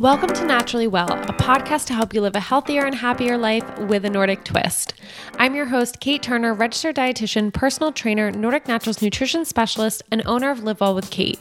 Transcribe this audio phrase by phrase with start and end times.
[0.00, 3.64] Welcome to Naturally Well, a podcast to help you live a healthier and happier life
[3.80, 4.94] with a Nordic twist.
[5.38, 10.52] I'm your host, Kate Turner, registered dietitian, personal trainer, Nordic Naturals nutrition specialist, and owner
[10.52, 11.40] of Live Well with Kate.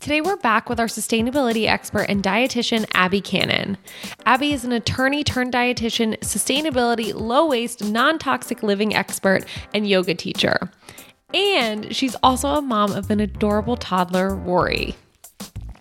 [0.00, 3.78] Today, we're back with our sustainability expert and dietitian, Abby Cannon.
[4.26, 10.16] Abby is an attorney turned dietitian, sustainability, low waste, non toxic living expert, and yoga
[10.16, 10.68] teacher.
[11.32, 14.96] And she's also a mom of an adorable toddler, Rory.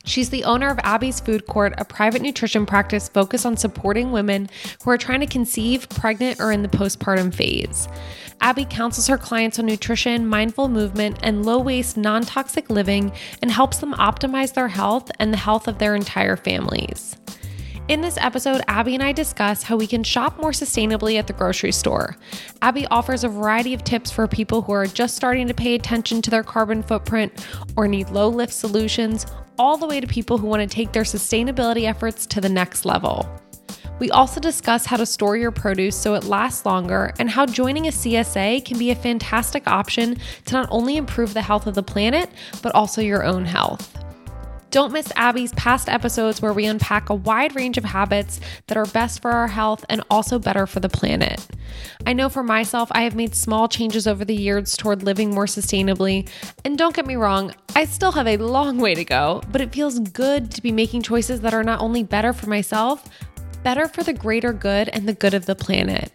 [0.05, 4.49] She's the owner of Abby's Food Court, a private nutrition practice focused on supporting women
[4.84, 7.88] who are trying to conceive, pregnant, or in the postpartum phase.
[8.41, 13.49] Abby counsels her clients on nutrition, mindful movement, and low waste, non toxic living and
[13.49, 17.16] helps them optimize their health and the health of their entire families.
[17.89, 21.33] In this episode, Abby and I discuss how we can shop more sustainably at the
[21.33, 22.16] grocery store.
[22.61, 26.22] Abby offers a variety of tips for people who are just starting to pay attention
[26.22, 29.25] to their carbon footprint or need low lift solutions,
[29.57, 32.85] all the way to people who want to take their sustainability efforts to the next
[32.85, 33.30] level.
[33.99, 37.88] We also discuss how to store your produce so it lasts longer and how joining
[37.88, 41.83] a CSA can be a fantastic option to not only improve the health of the
[41.83, 42.30] planet,
[42.61, 44.03] but also your own health.
[44.73, 48.88] Don't miss Abby's past episodes where we unpack a wide range of habits that are
[48.88, 51.45] best for our health and also better for the planet.
[52.07, 55.45] I know for myself, I have made small changes over the years toward living more
[55.45, 56.27] sustainably.
[56.66, 59.71] And don't get me wrong, I still have a long way to go, but it
[59.71, 63.07] feels good to be making choices that are not only better for myself,
[63.61, 66.11] better for the greater good and the good of the planet.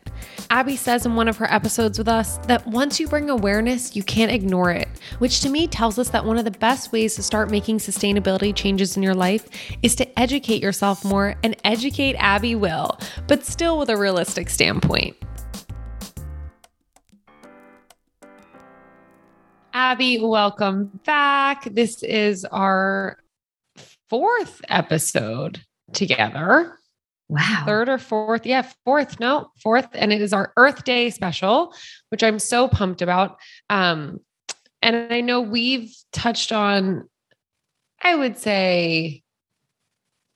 [0.50, 4.02] Abby says in one of her episodes with us that once you bring awareness, you
[4.02, 4.88] can't ignore it,
[5.19, 8.55] which to me tells us that one of the best ways to start making sustainability
[8.55, 9.48] changes in your life
[9.83, 15.16] is to educate yourself more, and educate Abby will, but still with a realistic standpoint.
[19.75, 21.64] Abby, welcome back.
[21.64, 23.19] This is our
[24.08, 25.60] fourth episode
[25.92, 26.77] together.
[27.28, 27.64] Wow.
[27.66, 28.46] Third or fourth.
[28.46, 29.20] Yeah, fourth.
[29.20, 29.88] No, fourth.
[29.92, 31.74] And it is our Earth Day special,
[32.08, 33.38] which I'm so pumped about.
[33.69, 34.20] Um,
[34.80, 37.08] and I know we've touched on,
[38.03, 39.22] I would say,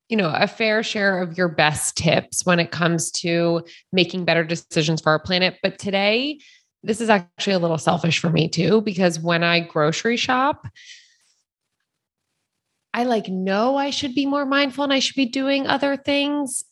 [0.08, 4.44] you know, a fair share of your best tips when it comes to making better
[4.44, 5.56] decisions for our planet.
[5.62, 6.40] But today,
[6.82, 10.66] this is actually a little selfish for me too, because when I grocery shop,
[12.92, 16.64] I like know I should be more mindful and I should be doing other things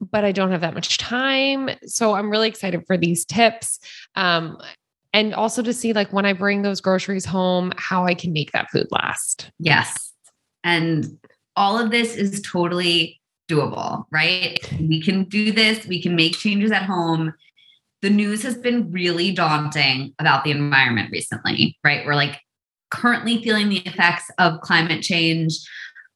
[0.00, 1.70] but I don't have that much time.
[1.86, 3.80] So I'm really excited for these tips.
[4.14, 4.58] Um,
[5.12, 8.52] and also to see like when I bring those groceries home, how I can make
[8.52, 9.50] that food last.
[9.58, 10.12] Yes.
[10.64, 11.18] And
[11.56, 14.58] all of this is totally doable, right?
[14.78, 17.32] We can do this, we can make changes at home.
[18.02, 22.06] The news has been really daunting about the environment recently, right?
[22.06, 22.38] We're like
[22.90, 25.58] currently feeling the effects of climate change.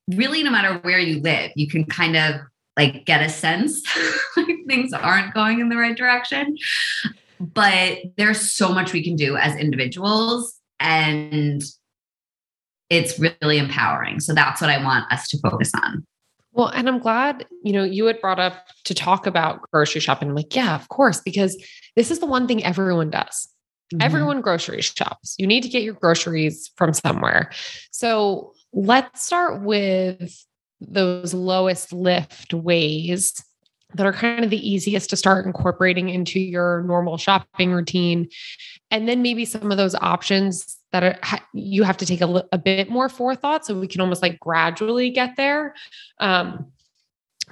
[0.08, 2.36] Really, no matter where you live, you can kind of
[2.76, 3.82] like get a sense
[4.36, 6.56] like things aren't going in the right direction.
[7.40, 11.62] But there's so much we can do as individuals and
[12.88, 14.20] it's really empowering.
[14.20, 16.04] So that's what I want us to focus on.
[16.52, 20.28] Well, and I'm glad, you know, you had brought up to talk about grocery shopping.
[20.28, 21.56] I'm like, yeah, of course, because
[21.96, 23.48] this is the one thing everyone does.
[23.92, 24.02] Mm-hmm.
[24.02, 25.34] Everyone grocery shops.
[25.38, 27.50] You need to get your groceries from somewhere.
[27.90, 30.36] So let's start with
[30.88, 33.42] those lowest lift ways
[33.94, 38.28] that are kind of the easiest to start incorporating into your normal shopping routine.
[38.90, 42.58] And then maybe some of those options that are, you have to take a, a
[42.58, 45.74] bit more forethought so we can almost like gradually get there.
[46.18, 46.72] Um,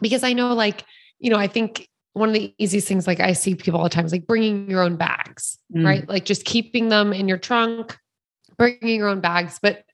[0.01, 0.85] because I know, like,
[1.19, 3.91] you know, I think one of the easiest things, like I see people all the
[3.91, 5.85] time, is like bringing your own bags, mm.
[5.85, 6.09] right?
[6.09, 7.99] Like just keeping them in your trunk,
[8.57, 9.59] bringing your own bags.
[9.61, 9.85] But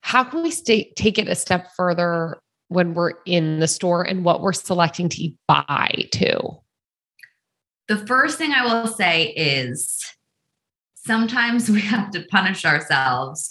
[0.00, 2.40] how can we stay, take it a step further
[2.72, 6.38] when we're in the store and what we're selecting to buy too?
[7.88, 10.04] The first thing I will say is
[10.94, 13.50] sometimes we have to punish ourselves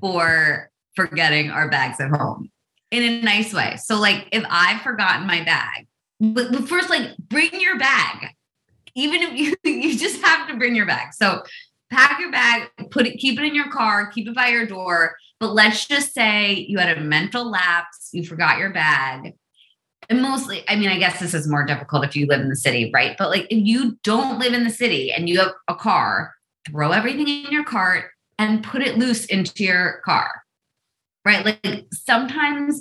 [0.00, 2.50] for forgetting our bags at home
[2.90, 3.76] in a nice way.
[3.76, 5.86] So, like, if I've forgotten my bag,
[6.20, 8.28] but, first, like, bring your bag.
[8.94, 11.14] Even if you you just have to bring your bag.
[11.14, 11.42] So,
[11.90, 15.16] pack your bag, put it, keep it in your car, keep it by your door.
[15.42, 19.34] But let's just say you had a mental lapse, you forgot your bag.
[20.08, 22.54] And mostly, I mean, I guess this is more difficult if you live in the
[22.54, 23.16] city, right?
[23.18, 26.32] But like if you don't live in the city and you have a car,
[26.70, 28.04] throw everything in your cart
[28.38, 30.30] and put it loose into your car,
[31.24, 31.44] right?
[31.44, 32.80] Like sometimes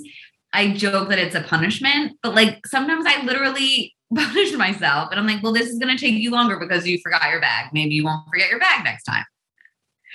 [0.53, 5.25] I joke that it's a punishment, but like sometimes I literally punish myself and I'm
[5.25, 7.71] like, well, this is going to take you longer because you forgot your bag.
[7.73, 9.25] Maybe you won't forget your bag next time.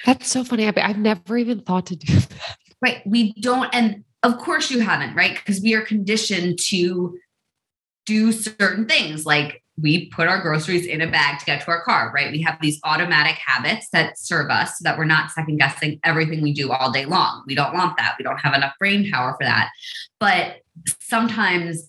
[0.04, 0.66] That's so funny.
[0.68, 2.58] I've never even thought to do that.
[2.82, 3.02] Right.
[3.06, 3.74] We don't.
[3.74, 5.34] And of course you haven't, right?
[5.34, 7.18] Because we are conditioned to
[8.04, 11.82] do certain things like we put our groceries in a bag to get to our
[11.82, 12.32] car, right?
[12.32, 16.40] We have these automatic habits that serve us so that we're not second guessing everything
[16.40, 17.44] we do all day long.
[17.46, 18.14] We don't want that.
[18.18, 19.70] We don't have enough brain power for that.
[20.18, 20.60] But
[21.00, 21.88] sometimes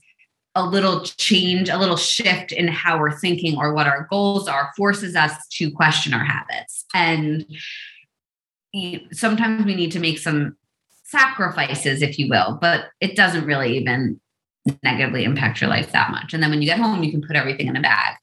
[0.53, 4.71] a little change, a little shift in how we're thinking or what our goals are
[4.75, 6.83] forces us to question our habits.
[6.93, 7.45] And
[9.11, 10.55] sometimes we need to make some
[11.03, 14.19] sacrifices, if you will, but it doesn't really even
[14.83, 16.33] negatively impact your life that much.
[16.33, 18.15] And then when you get home, you can put everything in a bag.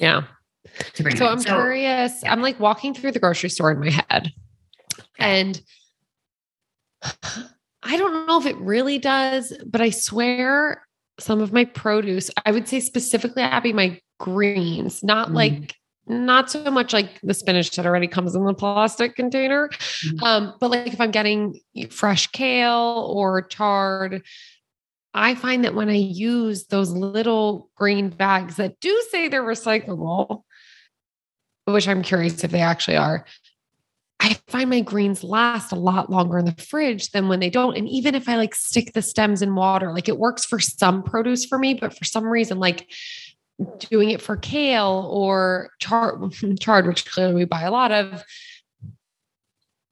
[0.00, 0.22] Yeah.
[0.96, 2.22] so I'm so, curious.
[2.22, 2.32] Yeah.
[2.32, 4.32] I'm like walking through the grocery store in my head.
[5.18, 5.60] And
[7.82, 10.84] I don't know if it really does, but I swear
[11.20, 15.34] some of my produce, I would say specifically Abby, my greens, not mm.
[15.34, 15.74] like
[16.06, 19.70] not so much like the spinach that already comes in the plastic container.
[20.04, 20.22] Mm.
[20.22, 21.60] Um, but like if I'm getting
[21.90, 24.22] fresh kale or chard,
[25.14, 30.42] I find that when I use those little green bags that do say they're recyclable,
[31.64, 33.24] which I'm curious if they actually are,
[34.20, 37.76] I find my greens last a lot longer in the fridge than when they don't.
[37.76, 41.02] And even if I like stick the stems in water, like it works for some
[41.02, 42.90] produce for me, but for some reason, like
[43.78, 48.24] doing it for kale or chard, chard, which clearly we buy a lot of,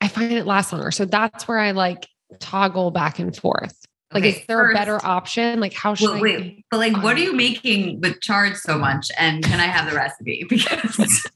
[0.00, 0.90] I find it lasts longer.
[0.90, 2.08] So that's where I like
[2.40, 3.81] toggle back and forth.
[4.14, 5.60] Like, okay, is there first, a better option?
[5.60, 6.20] Like, how should well, I?
[6.20, 9.10] Wait, but like, what are you making with chard so much?
[9.18, 10.46] And can I have the recipe?
[10.52, 11.28] Because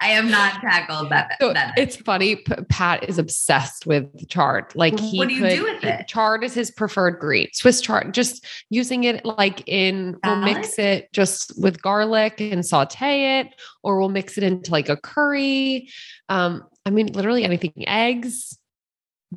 [0.00, 1.36] I have not tackled that.
[1.40, 2.36] So that it's funny.
[2.68, 4.74] Pat is obsessed with chard.
[4.74, 6.08] Like, he what do you could, do with it?
[6.08, 7.48] Chard is his preferred green.
[7.52, 8.14] Swiss chard.
[8.14, 10.16] Just using it like in.
[10.24, 13.48] We'll mix it just with garlic and saute it,
[13.82, 15.88] or we'll mix it into like a curry.
[16.28, 17.72] Um, I mean, literally anything.
[17.86, 18.58] Eggs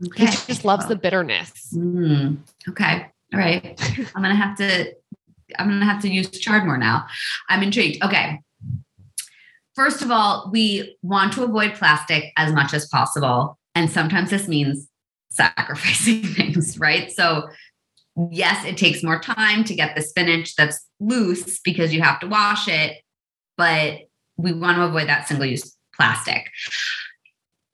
[0.06, 0.26] Okay.
[0.26, 1.74] He just loves the bitterness.
[1.76, 2.38] Mm,
[2.70, 3.08] okay.
[3.34, 3.80] All right.
[4.16, 4.94] I'm gonna have to
[5.58, 7.06] I'm gonna have to use chard more now.
[7.50, 8.04] I'm intrigued.
[8.04, 8.42] Okay.
[9.76, 13.60] First of all, we want to avoid plastic as much as possible.
[13.76, 14.88] And sometimes this means
[15.30, 17.12] sacrificing things, right?
[17.12, 17.48] So
[18.32, 22.28] yes, it takes more time to get the spinach that's loose because you have to
[22.28, 22.98] wash it,
[23.56, 24.00] but
[24.38, 26.50] we want to avoid that single use plastic.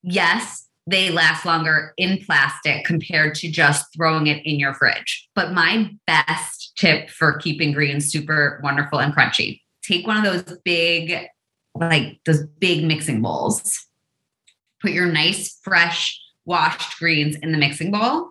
[0.02, 5.30] Yes, they last longer in plastic compared to just throwing it in your fridge.
[5.34, 10.58] But my best tip for keeping greens super wonderful and crunchy take one of those
[10.64, 11.28] big,
[11.76, 13.86] like those big mixing bowls,
[14.82, 18.30] put your nice, fresh, washed greens in the mixing bowl,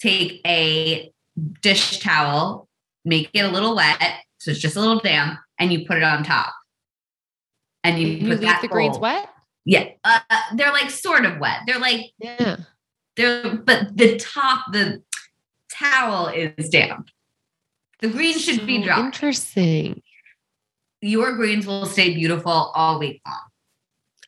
[0.00, 1.12] take a
[1.60, 2.68] dish towel,
[3.04, 4.00] make it a little wet,
[4.38, 6.54] so it's just a little damp, and you put it on top.
[7.84, 8.76] And you, you leave the bowl.
[8.76, 9.28] greens wet?
[9.68, 10.20] Yeah, uh,
[10.54, 11.60] they're like sort of wet.
[11.66, 12.56] They're like yeah,
[13.16, 15.02] they're but the top the
[15.70, 17.10] towel is damp.
[18.00, 18.98] The greens should be dry.
[18.98, 20.00] Interesting.
[21.02, 23.40] Your greens will stay beautiful all week long.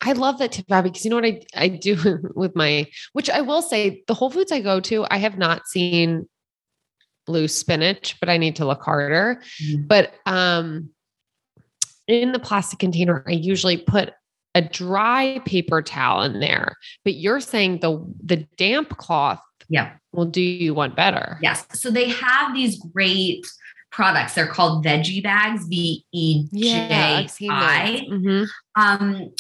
[0.03, 3.31] I love that tip, Abby, because you know what I, I do with my, which
[3.31, 6.29] I will say, the Whole Foods I go to, I have not seen
[7.27, 9.43] blue spinach, but I need to look harder.
[9.63, 9.87] Mm-hmm.
[9.87, 10.91] But um,
[12.07, 14.13] in the plastic container, I usually put
[14.55, 20.27] a dry paper towel in there, but you're saying the the damp cloth yeah will
[20.27, 21.39] do you one better.
[21.43, 21.67] Yes.
[21.73, 23.47] So they have these great
[23.93, 24.35] products.
[24.35, 28.07] They're called veggie bags, V E J I.
[28.11, 28.45] Mm-hmm.
[28.81, 29.33] Um,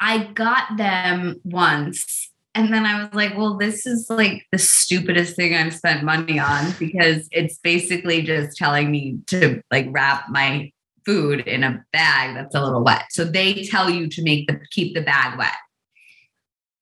[0.00, 5.34] I got them once and then I was like, well, this is like the stupidest
[5.34, 10.70] thing I've spent money on because it's basically just telling me to like wrap my
[11.04, 13.04] food in a bag that's a little wet.
[13.10, 15.54] So they tell you to make the keep the bag wet.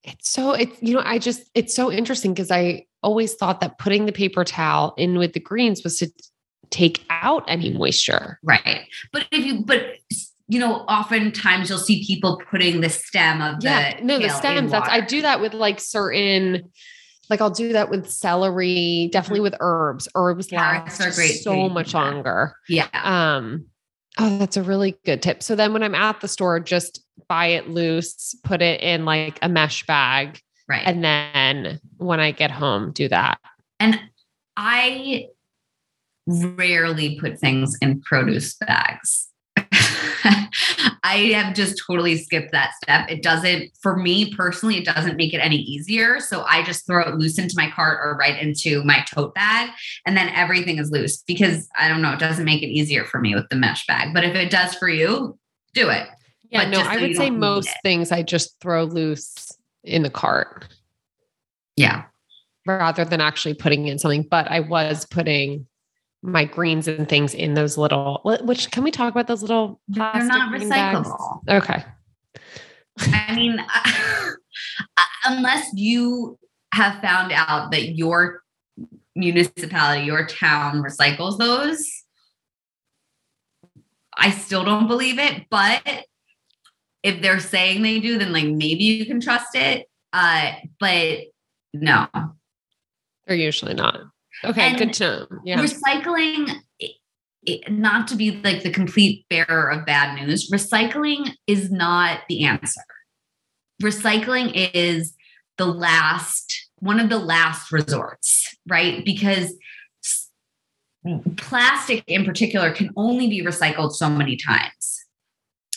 [0.04, 3.78] It's so it's you know I just it's so interesting because I always thought that
[3.78, 6.10] putting the paper towel in with the greens was to
[6.70, 8.38] take out any moisture.
[8.42, 8.86] Right.
[9.12, 9.96] But if you but
[10.48, 14.70] you know, oftentimes you'll see people putting the stem of the yeah, no, the stems.
[14.70, 16.70] That's I do that with like certain
[17.30, 19.44] like I'll do that with celery, definitely mm-hmm.
[19.44, 20.08] with herbs.
[20.14, 22.54] Herbs Carrots last so much longer.
[22.68, 22.88] Yeah.
[22.92, 23.66] Um,
[24.18, 25.42] Oh, that's a really good tip.
[25.42, 29.38] So then when I'm at the store, just buy it loose, put it in like
[29.42, 30.40] a mesh bag.
[30.68, 30.82] Right.
[30.84, 33.38] And then when I get home, do that.
[33.80, 33.98] And
[34.56, 35.28] I
[36.26, 39.28] rarely put things in produce bags.
[41.04, 43.10] I have just totally skipped that step.
[43.10, 46.20] It doesn't, for me personally, it doesn't make it any easier.
[46.20, 49.70] So I just throw it loose into my cart or right into my tote bag,
[50.06, 53.20] and then everything is loose because I don't know, it doesn't make it easier for
[53.20, 54.14] me with the mesh bag.
[54.14, 55.38] But if it does for you,
[55.74, 56.08] do it.
[56.50, 59.50] Yeah, but no, I would say most things I just throw loose
[59.82, 60.68] in the cart.
[61.76, 62.04] Yeah.
[62.66, 64.26] rather than actually putting in something.
[64.28, 65.66] But I was putting
[66.22, 68.20] my greens and things in those little.
[68.24, 69.80] Which can we talk about those little?
[69.88, 71.44] They're not recyclable.
[71.44, 71.64] Bags?
[71.64, 71.84] Okay.
[72.98, 73.58] I mean,
[75.24, 76.38] unless you
[76.72, 78.42] have found out that your
[79.14, 81.90] municipality, your town recycles those,
[84.16, 85.46] I still don't believe it.
[85.50, 85.82] But
[87.02, 89.86] if they're saying they do, then like maybe you can trust it.
[90.12, 91.20] Uh, but
[91.72, 92.06] no,
[93.26, 94.00] they're usually not.
[94.44, 95.26] Okay, and good to know.
[95.44, 95.62] Yeah.
[95.62, 96.60] Recycling,
[97.68, 102.82] not to be like the complete bearer of bad news, recycling is not the answer.
[103.82, 105.14] Recycling is
[105.58, 109.04] the last, one of the last resorts, right?
[109.04, 109.54] Because
[111.36, 115.00] plastic in particular can only be recycled so many times.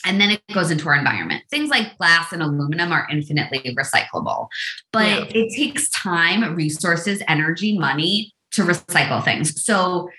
[0.07, 1.43] And then it goes into our environment.
[1.49, 4.49] Things like glass and aluminum are infinitely recyclable,
[4.93, 5.25] but yeah.
[5.29, 9.63] it takes time, resources, energy, money to recycle things.
[9.63, 10.09] So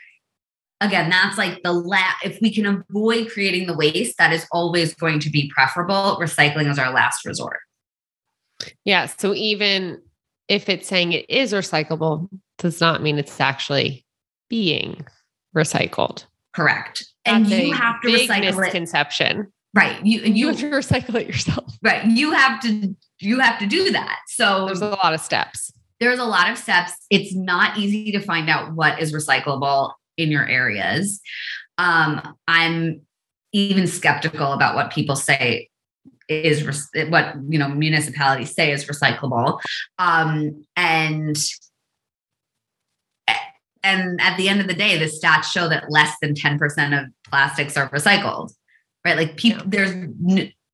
[0.80, 4.94] again, that's like the last, if we can avoid creating the waste, that is always
[4.94, 6.18] going to be preferable.
[6.20, 7.60] Recycling is our last resort.
[8.84, 9.06] Yeah.
[9.06, 10.00] So even
[10.48, 12.28] if it's saying it is recyclable,
[12.58, 14.04] does not mean it's actually
[14.48, 15.04] being
[15.54, 16.24] recycled.
[16.54, 17.04] Correct.
[17.24, 19.40] That's and you have to recycle misconception.
[19.40, 19.46] It.
[19.74, 20.06] Right.
[20.06, 21.76] You, you, you have to recycle it yourself.
[21.82, 22.04] Right.
[22.06, 24.20] You have to you have to do that.
[24.28, 25.65] So there's a lot of steps.
[26.00, 26.92] There's a lot of steps.
[27.10, 31.20] It's not easy to find out what is recyclable in your areas.
[31.78, 33.02] Um, I'm
[33.52, 35.68] even skeptical about what people say
[36.28, 36.64] is
[37.08, 39.60] what you know municipalities say is recyclable
[39.98, 41.36] um, and
[43.84, 47.06] and at the end of the day the stats show that less than 10% of
[47.28, 48.52] plastics are recycled
[49.04, 49.92] right like people there's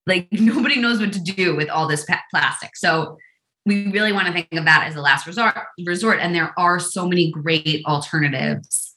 [0.07, 3.17] like nobody knows what to do with all this plastic so
[3.64, 5.54] we really want to think of that as a last resort
[5.87, 8.95] resort and there are so many great alternatives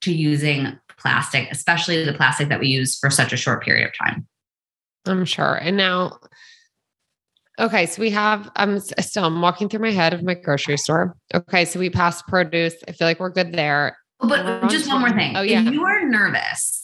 [0.00, 3.92] to using plastic especially the plastic that we use for such a short period of
[3.96, 4.26] time
[5.06, 5.56] I'm sure.
[5.56, 6.18] And now,
[7.58, 11.16] okay, so we have, I'm still, I'm walking through my head of my grocery store.
[11.34, 12.74] Okay, so we passed produce.
[12.86, 13.96] I feel like we're good there.
[14.20, 15.36] Oh, but just one more thing.
[15.36, 15.62] Oh, yeah.
[15.66, 16.82] If you are nervous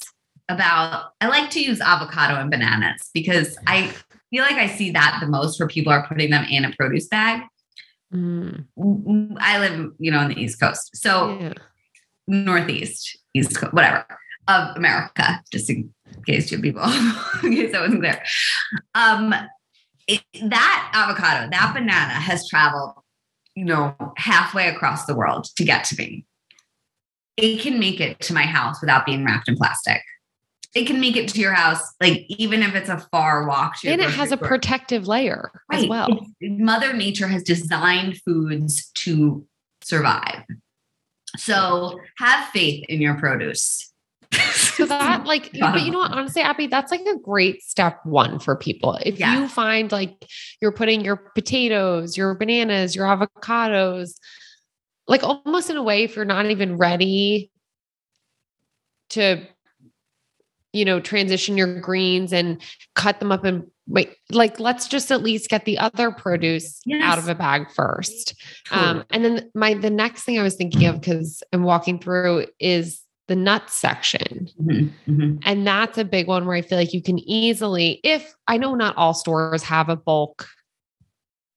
[0.48, 3.92] about, I like to use avocado and bananas because I
[4.30, 7.08] feel like I see that the most where people are putting them in a produce
[7.08, 7.42] bag.
[8.12, 8.66] Mm.
[9.38, 10.96] I live, you know, on the East Coast.
[10.96, 11.52] So, yeah.
[12.26, 14.04] Northeast, East Coast, whatever,
[14.48, 15.92] of America, just in
[16.26, 16.82] case you people,
[17.42, 18.22] in case that wasn't clear.
[18.94, 19.34] Um,
[20.06, 22.92] it, that avocado, that banana has traveled,
[23.54, 26.24] you know, halfway across the world to get to me.
[27.36, 30.00] It can make it to my house without being wrapped in plastic.
[30.76, 33.76] It can make it to your house, like even if it's a far walk.
[33.84, 34.48] and it has a store.
[34.48, 35.82] protective layer right.
[35.82, 36.08] as well.
[36.10, 39.46] It's, Mother Nature has designed foods to
[39.82, 40.42] survive.
[41.38, 43.92] So have faith in your produce
[44.52, 48.38] so that like but you know what honestly abby that's like a great step one
[48.38, 49.38] for people if yeah.
[49.38, 50.24] you find like
[50.60, 54.18] you're putting your potatoes your bananas your avocados
[55.06, 57.50] like almost in a way if you're not even ready
[59.10, 59.46] to
[60.76, 62.60] you know transition your greens and
[62.94, 67.02] cut them up and wait like let's just at least get the other produce yes.
[67.02, 68.34] out of a bag first
[68.68, 68.78] cool.
[68.78, 72.46] um and then my the next thing i was thinking of because i'm walking through
[72.58, 74.48] is the nuts section.
[74.60, 75.38] Mm-hmm, mm-hmm.
[75.44, 78.74] And that's a big one where I feel like you can easily, if I know
[78.74, 80.46] not all stores have a bulk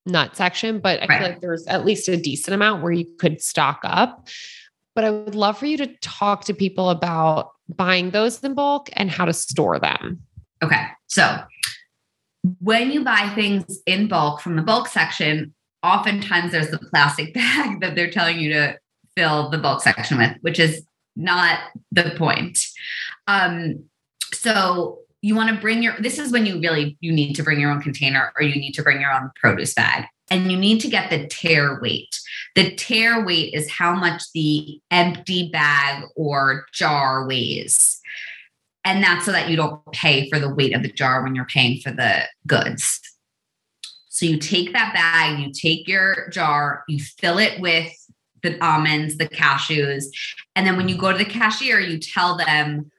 [0.05, 1.19] nut section, but I right.
[1.19, 4.27] feel like there's at least a decent amount where you could stock up.
[4.99, 8.89] But I would love for you to talk to people about buying those in bulk
[8.97, 10.21] and how to store them.
[10.61, 10.87] Okay.
[11.07, 11.41] So
[12.59, 15.53] when you buy things in bulk from the bulk section,
[15.83, 18.77] oftentimes there's the plastic bag that they're telling you to
[19.15, 21.59] fill the bulk section with, which is not
[21.93, 22.59] the point.
[23.25, 23.85] Um,
[24.33, 27.61] so you want to bring your this is when you really you need to bring
[27.61, 30.79] your own container or you need to bring your own produce bag and you need
[30.81, 32.19] to get the tare weight.
[32.55, 37.99] The tare weight is how much the empty bag or jar weighs.
[38.83, 41.45] And that's so that you don't pay for the weight of the jar when you're
[41.45, 43.01] paying for the goods.
[44.09, 47.93] So you take that bag you take your jar you fill it with
[48.43, 50.05] the almonds, the cashews.
[50.55, 52.91] And then when you go to the cashier, you tell them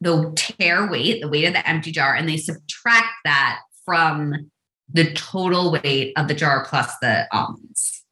[0.00, 4.50] the tare weight, the weight of the empty jar, and they subtract that from
[4.92, 8.04] the total weight of the jar plus the almonds.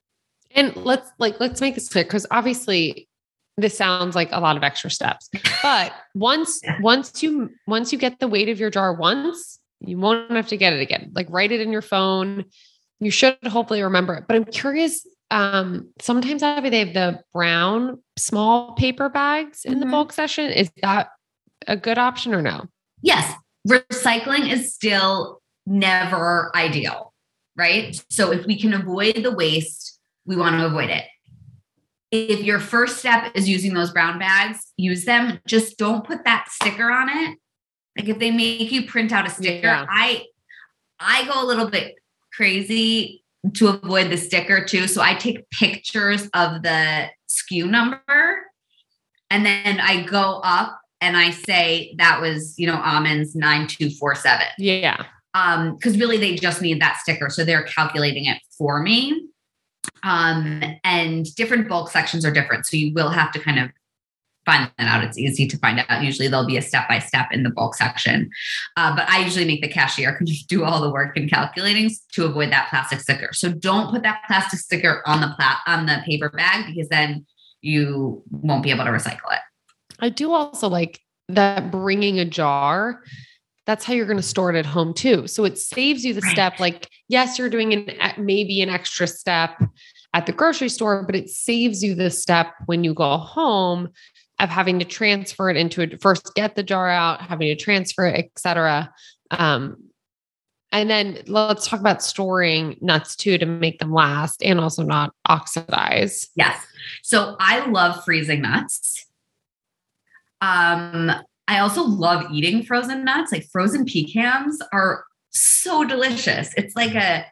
[0.54, 3.08] And let's like let's make this clear because obviously
[3.56, 5.28] this sounds like a lot of extra steps.
[5.62, 6.78] But once yeah.
[6.80, 10.56] once you once you get the weight of your jar once, you won't have to
[10.56, 11.12] get it again.
[11.14, 12.46] Like write it in your phone.
[12.98, 14.24] You should hopefully remember it.
[14.26, 19.86] But I'm curious um sometimes Abby, they have the brown small paper bags in the
[19.86, 19.90] Mhm.
[19.92, 20.50] bulk session.
[20.50, 21.10] Is that
[21.68, 22.66] a good option or no?
[23.02, 23.32] Yes,
[23.68, 25.39] recycling is still
[25.70, 27.14] never ideal,
[27.56, 28.02] right?
[28.10, 31.04] So if we can avoid the waste, we want to avoid it.
[32.10, 35.40] If your first step is using those brown bags, use them.
[35.46, 37.38] Just don't put that sticker on it.
[37.96, 39.86] Like if they make you print out a sticker, Yeah.
[39.88, 40.26] I
[40.98, 41.94] I go a little bit
[42.32, 43.24] crazy
[43.54, 44.86] to avoid the sticker too.
[44.88, 48.42] So I take pictures of the SKU number
[49.30, 54.46] and then I go up and I say that was, you know, almonds 9247.
[54.58, 55.04] Yeah.
[55.34, 57.30] Um, because really they just need that sticker.
[57.30, 59.28] So they're calculating it for me.
[60.02, 62.66] Um, and different bulk sections are different.
[62.66, 63.70] So you will have to kind of
[64.46, 65.04] find that out.
[65.04, 66.02] It's easy to find out.
[66.02, 68.30] Usually there'll be a step by step in the bulk section.
[68.76, 70.18] Uh, but I usually make the cashier
[70.48, 73.32] do all the work in calculating to avoid that plastic sticker.
[73.32, 77.26] So don't put that plastic sticker on the plat on the paper bag because then
[77.60, 79.40] you won't be able to recycle it.
[79.98, 83.02] I do also like that bringing a jar.
[83.66, 85.26] That's how you're going to store it at home too.
[85.26, 86.30] So it saves you the Right.
[86.32, 86.60] step.
[86.60, 89.62] Like, yes, you're doing an maybe an extra step
[90.14, 93.90] at the grocery store, but it saves you the step when you go home
[94.40, 98.06] of having to transfer it into a first get the jar out, having to transfer
[98.06, 98.92] it, etc.
[99.30, 99.76] Um,
[100.72, 105.12] and then let's talk about storing nuts too to make them last and also not
[105.26, 106.28] oxidize.
[106.36, 106.64] Yes.
[107.02, 109.06] So I love freezing nuts.
[110.40, 111.12] Um,
[111.50, 113.32] I also love eating frozen nuts.
[113.32, 116.54] Like frozen pecans are so delicious.
[116.56, 117.26] It's like a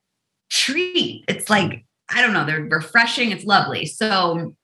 [0.51, 1.25] treat.
[1.29, 3.31] It's like, I don't know, they're refreshing.
[3.31, 3.87] It's lovely.
[3.87, 4.57] So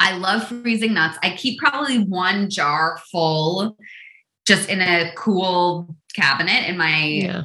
[0.00, 1.18] I love freezing nuts.
[1.22, 3.76] I keep probably one jar full
[4.46, 7.44] just in a cool cabinet in my Yeah.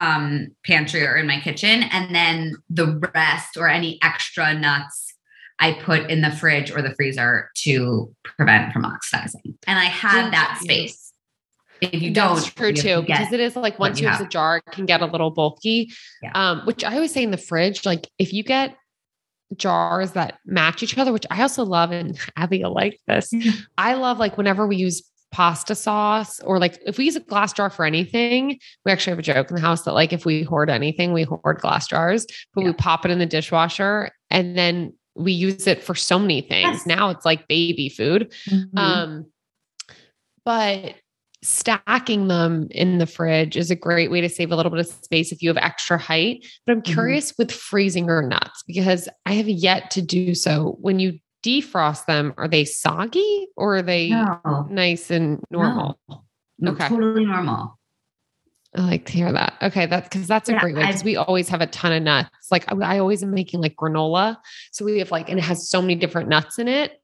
[0.00, 1.84] um, pantry or in my kitchen.
[1.84, 5.05] And then the rest or any extra nuts
[5.58, 9.58] I put in the fridge or the freezer to prevent from oxidizing.
[9.66, 10.62] And I have that Yeah.
[10.62, 11.12] space.
[11.80, 14.18] If you don't, That's true you too, because it is like once you have.
[14.18, 15.90] the jar, it can get a little bulky.
[16.22, 16.32] Yeah.
[16.34, 18.76] Um, which I always say in the fridge, like if you get
[19.56, 23.30] jars that match each other, which I also love, and Abby will like this.
[23.78, 27.52] I love like whenever we use pasta sauce or like if we use a glass
[27.52, 30.44] jar for anything, we actually have a joke in the house that like if we
[30.44, 34.94] hoard anything, we hoard glass jars, but we pop it in the dishwasher and then
[35.16, 36.78] we use it for so many things.
[36.78, 36.86] Yes.
[36.86, 38.32] Now it's like baby food.
[38.48, 38.78] Mhm.
[38.78, 39.26] Um,
[40.44, 40.94] but
[41.42, 44.86] stacking them in the fridge is a great way to save a little bit of
[44.86, 46.44] space if you have extra height.
[46.66, 46.84] But I'm Mhm.
[46.94, 50.76] curious with freezing your nuts because I have yet to do so.
[50.80, 55.98] When you defrost them, are they soggy or are they no, nice and normal?
[56.58, 56.88] no, okay.
[56.88, 57.75] totally normal.
[58.76, 59.54] I like to hear that.
[59.62, 62.02] Okay, that's because that's a Yeah, great way because we always have a ton of
[62.02, 62.28] nuts.
[62.50, 64.36] Like I, I always am making like granola,
[64.70, 67.00] so we have like and it has so many different nuts in it.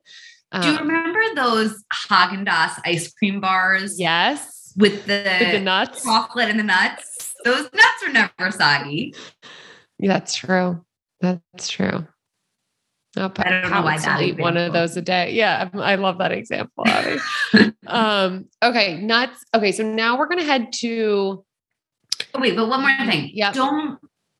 [0.60, 3.98] Do you Um, remember those Haagen Dazs ice cream bars?
[3.98, 6.04] yes, With the, with the nuts.
[6.04, 7.34] chocolate and the nuts.
[7.44, 9.14] Those nuts are never soggy.
[9.98, 10.84] Yeah, that's true.
[11.20, 12.06] That's true.
[13.16, 15.32] I'll I don't know why that eat one of those a day.
[15.32, 16.84] Yeah, I love that example,
[17.86, 19.44] um, okay, nuts.
[19.54, 21.44] Okay, so now we're gonna head to Oh,
[22.38, 23.30] wait, but one more thing.
[23.32, 23.52] Yeah.
[23.52, 23.98] Don't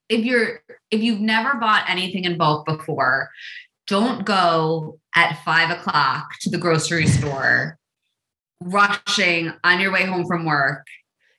[0.08, 3.30] if you're if you've never bought anything in bulk before,
[3.86, 7.78] don't go at five o'clock to the grocery store
[8.60, 10.86] rushing on your way home from work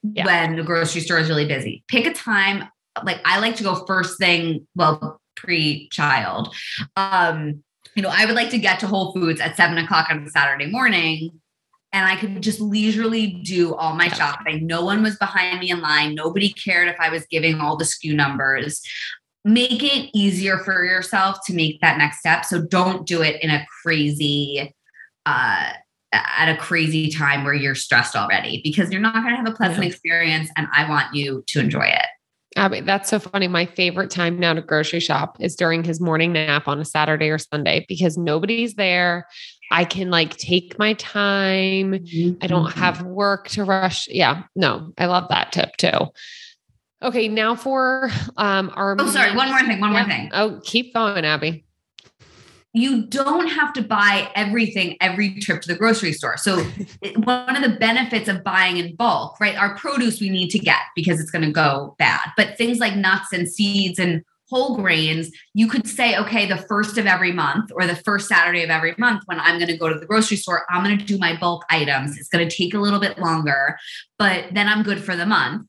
[0.01, 0.25] Yeah.
[0.25, 1.83] when the grocery store is really busy.
[1.87, 2.67] Pick a time.
[3.03, 6.53] Like I like to go first thing, well, pre-child.
[6.95, 7.63] Um,
[7.95, 10.29] you know, I would like to get to Whole Foods at seven o'clock on a
[10.29, 11.41] Saturday morning
[11.93, 14.65] and I could just leisurely do all my shopping.
[14.65, 16.15] No one was behind me in line.
[16.15, 18.81] Nobody cared if I was giving all the SKU numbers.
[19.45, 22.45] Make it easier for yourself to make that next step.
[22.45, 24.73] So don't do it in a crazy,
[25.25, 25.69] uh,
[26.11, 29.55] at a crazy time where you're stressed already because you're not going to have a
[29.55, 29.89] pleasant Yeah.
[29.89, 30.49] experience.
[30.57, 32.05] And I want you to enjoy it.
[32.55, 32.81] Abby.
[32.81, 33.47] That's so funny.
[33.47, 37.29] My favorite time now to grocery shop is during his morning nap on a Saturday
[37.29, 39.27] or Sunday because nobody's there.
[39.71, 41.93] I can like take my time.
[41.93, 42.47] I Mm-hmm.
[42.47, 44.07] don't have work to rush.
[44.07, 46.07] Yeah, no, I love that tip too.
[47.01, 49.35] Okay, now for um our Oh, sorry.
[49.35, 49.79] One more thing.
[49.79, 49.99] One Yeah.
[50.05, 50.29] more thing.
[50.33, 51.65] Oh, keep going, Abby.
[52.75, 56.37] you don't have to buy everything every trip to the grocery store.
[56.37, 56.63] So,
[57.23, 59.55] one of the benefits of buying in bulk, right?
[59.55, 62.31] Our produce we need to get because it's going to go bad.
[62.35, 66.97] But things like nuts and seeds and whole grains, you could say, okay, the first
[66.97, 69.89] of every month or the first Saturday of every month when I'm going to go
[69.89, 72.17] to the grocery store, I'm going to do my bulk items.
[72.17, 73.77] It's going to take a little bit longer,
[74.19, 75.67] but then I'm good for the month.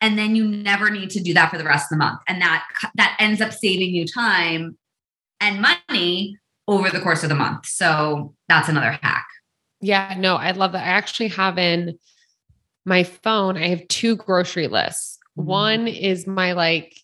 [0.00, 2.20] And then you never need to do that for the rest of the month.
[2.26, 2.64] And that
[2.94, 4.78] that ends up saving you time
[5.40, 7.66] and money over the course of the month.
[7.66, 9.26] So that's another hack.
[9.80, 10.86] Yeah, no, I love that.
[10.86, 11.98] I actually have in
[12.84, 15.18] my phone, I have two grocery lists.
[15.38, 15.48] Mm-hmm.
[15.48, 16.96] One is my like,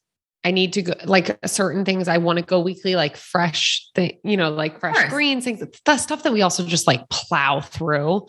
[0.46, 4.18] I need to go like certain things I want to go weekly, like fresh thing,
[4.22, 8.28] you know, like fresh greens, things, the stuff that we also just like plow through.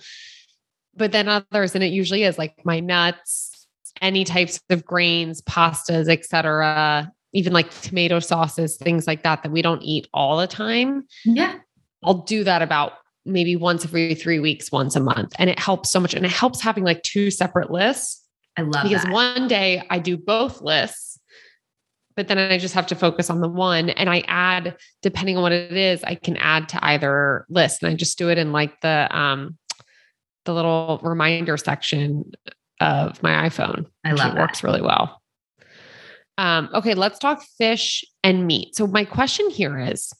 [0.95, 3.67] But then others, and it usually is like my nuts,
[4.01, 9.61] any types of grains, pastas, etc even like tomato sauces, things like that, that we
[9.61, 11.05] don't eat all the time.
[11.23, 11.55] Yeah.
[12.03, 12.93] I'll do that about
[13.25, 15.33] maybe once every three weeks, once a month.
[15.37, 16.15] And it helps so much.
[16.15, 18.23] And it helps having like two separate lists.
[18.57, 19.11] I love because that.
[19.11, 21.06] one day I do both lists,
[22.17, 23.91] but then I just have to focus on the one.
[23.91, 27.83] And I add, depending on what it is, I can add to either list.
[27.83, 29.57] And I just do it in like the um
[30.45, 32.31] the little reminder section
[32.81, 33.85] of my iPhone.
[34.03, 34.39] I love it.
[34.39, 35.21] Works really well.
[36.39, 38.75] Um, okay, let's talk fish and meat.
[38.75, 40.11] So my question here is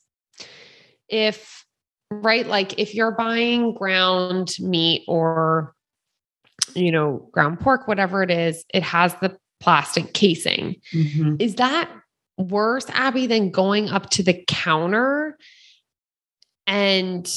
[1.09, 1.65] if
[2.11, 5.73] right like if you're buying ground meat or
[6.73, 10.75] you know ground pork whatever it is it has the plastic casing.
[10.93, 11.35] Mm-hmm.
[11.39, 11.89] is that
[12.37, 15.37] worse abby than going up to the counter?
[16.65, 17.27] And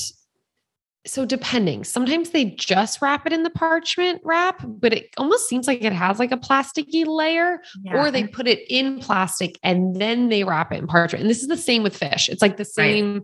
[1.07, 5.67] so depending sometimes they just wrap it in the parchment wrap but it almost seems
[5.67, 7.97] like it has like a plasticky layer yeah.
[7.97, 11.23] or they put it in plastic and then they wrap it in parchment.
[11.23, 12.29] And this is the same with fish.
[12.29, 13.23] It's like the same right.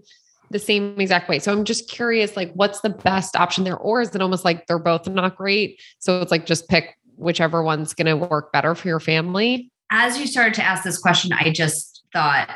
[0.51, 1.39] the same exact way.
[1.39, 3.77] So i'm just curious like what's the best option there?
[3.77, 5.81] Or is it almost like they're both not great?
[5.99, 10.19] So it's like just pick whichever one's going to work better for your family as
[10.19, 12.49] you started to ask this question i just thought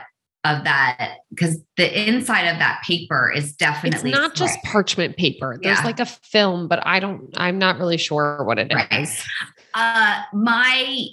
[0.44, 5.58] of that because the inside of that paper is definitely it's not just parchment paper
[5.62, 5.84] there's yeah.
[5.84, 8.88] like a film but i don't i'm not really sure what it right.
[8.90, 9.22] is.
[9.74, 11.06] uh my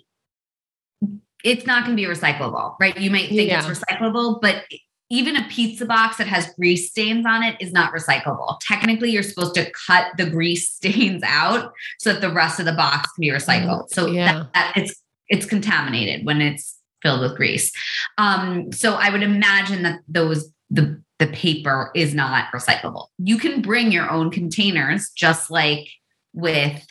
[1.43, 3.67] it's not going to be recyclable right you might think yeah.
[3.67, 4.63] it's recyclable but
[5.09, 8.59] even a pizza box that has grease stains on it is not recyclable.
[8.61, 12.73] Technically, you're supposed to cut the grease stains out so that the rest of the
[12.73, 13.89] box can be recycled.
[13.89, 14.33] So yeah.
[14.33, 17.71] that, that it's it's contaminated when it's filled with grease.
[18.17, 23.07] Um, so I would imagine that those the the paper is not recyclable.
[23.17, 25.89] You can bring your own containers, just like
[26.33, 26.85] with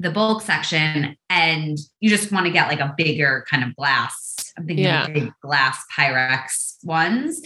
[0.00, 4.47] the bulk section, and you just want to get like a bigger kind of glass.
[4.58, 5.06] I'm thinking yeah.
[5.08, 7.40] big glass Pyrex ones,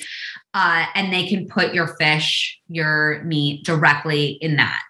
[0.55, 4.83] uh, and they can put your fish, your meat directly in that.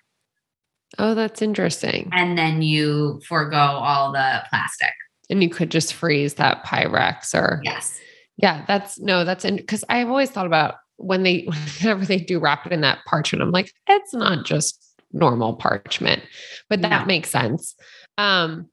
[0.98, 2.10] Oh, that's interesting.
[2.12, 4.92] And then you forego all the plastic
[5.30, 7.98] and you could just freeze that Pyrex or yes.
[8.36, 11.46] Yeah, that's no, that's in because I've always thought about when they
[11.80, 14.78] whenever they do wrap it in that parchment, I'm like, it's not just
[15.12, 16.22] normal parchment,
[16.68, 17.06] but that no.
[17.06, 17.74] makes sense.
[18.18, 18.68] Um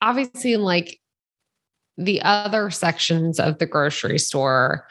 [0.00, 0.98] obviously like
[1.96, 4.86] the other sections of the grocery store,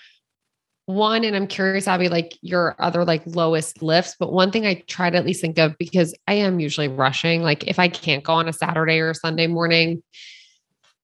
[0.86, 4.84] one, and I'm curious, Abby, like your other like lowest lifts, but one thing I
[4.88, 8.24] try to at least think of because I am usually rushing, like if I can't
[8.24, 10.04] go on a Saturday or Sunday morning,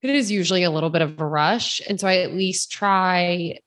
[0.01, 1.81] it is usually a little bit of a rush.
[1.87, 3.59] And so I at least try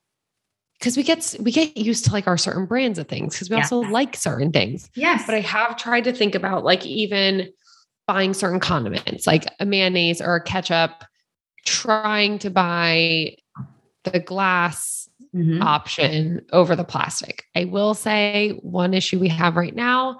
[0.79, 3.55] because we get we get used to like our certain brands of things because we
[3.55, 3.61] yeah.
[3.61, 4.89] also like certain things.
[4.95, 5.25] Yes.
[5.25, 7.49] But I have tried to think about like even
[8.07, 11.03] buying certain condiments, like a mayonnaise or a ketchup,
[11.65, 13.35] trying to buy
[14.03, 15.61] the glass mm-hmm.
[15.61, 17.43] option over the plastic.
[17.55, 20.17] I will say one issue we have right now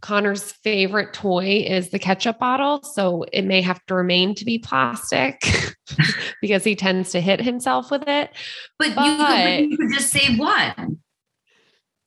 [0.00, 2.82] Connor's favorite toy is the ketchup bottle.
[2.82, 5.40] So it may have to remain to be plastic
[6.40, 8.30] because he tends to hit himself with it.
[8.78, 10.98] But, but you, could, you, could, just save one.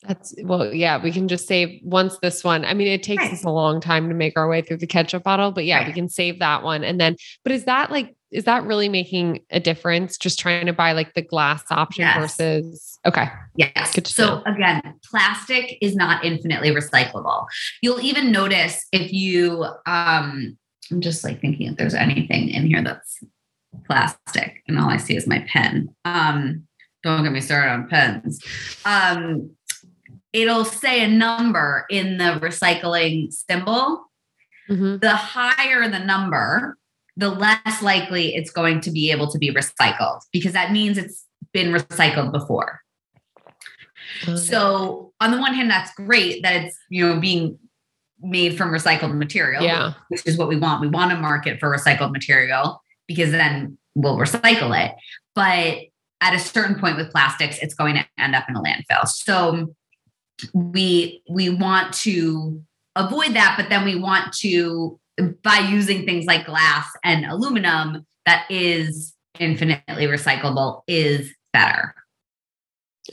[0.04, 2.63] That's well, yeah, we can just save once this one.
[2.63, 3.34] I mean, it takes right.
[3.34, 5.88] us a long time to make our way through the ketchup bottle, but yeah, right.
[5.88, 6.86] we can save that one.
[6.86, 10.18] And then, but is that like is that really making a difference?
[10.18, 12.18] Just trying to buy like the glass option yes.
[12.18, 13.30] versus okay.
[13.56, 13.96] Yes.
[14.06, 14.44] so know.
[14.46, 17.46] again, plastic is not infinitely recyclable.
[17.82, 20.58] You'll even notice if you um
[20.92, 23.20] I'm just like thinking if there's anything in here that's
[23.86, 25.89] plastic and all I see is my pen.
[26.06, 26.68] Um
[27.02, 28.44] don't get me started on pens.
[28.86, 29.52] Um
[30.34, 34.06] it'll say a number in the recycling symbol.
[34.70, 34.98] Mm-hmm.
[34.98, 36.78] The higher the number,
[37.19, 41.25] the less likely it's going to be able to be recycled because that means it's
[41.51, 42.79] been recycled before.
[44.23, 44.38] Okay.
[44.38, 47.60] So on the one hand, that's great that it's you know being
[48.21, 49.93] made from recycled material, yeah.
[50.08, 50.82] which is what we want.
[50.82, 54.93] We want to market for recycled material because then we'll recycle it.
[55.36, 55.79] But
[56.21, 59.08] at a certain point with plastics, it's going to end up in a landfill.
[59.08, 59.73] So
[60.53, 62.63] we we want to
[62.95, 64.97] avoid that, but then we want to
[65.43, 71.95] by using things like glass and aluminum that is infinitely recyclable is better.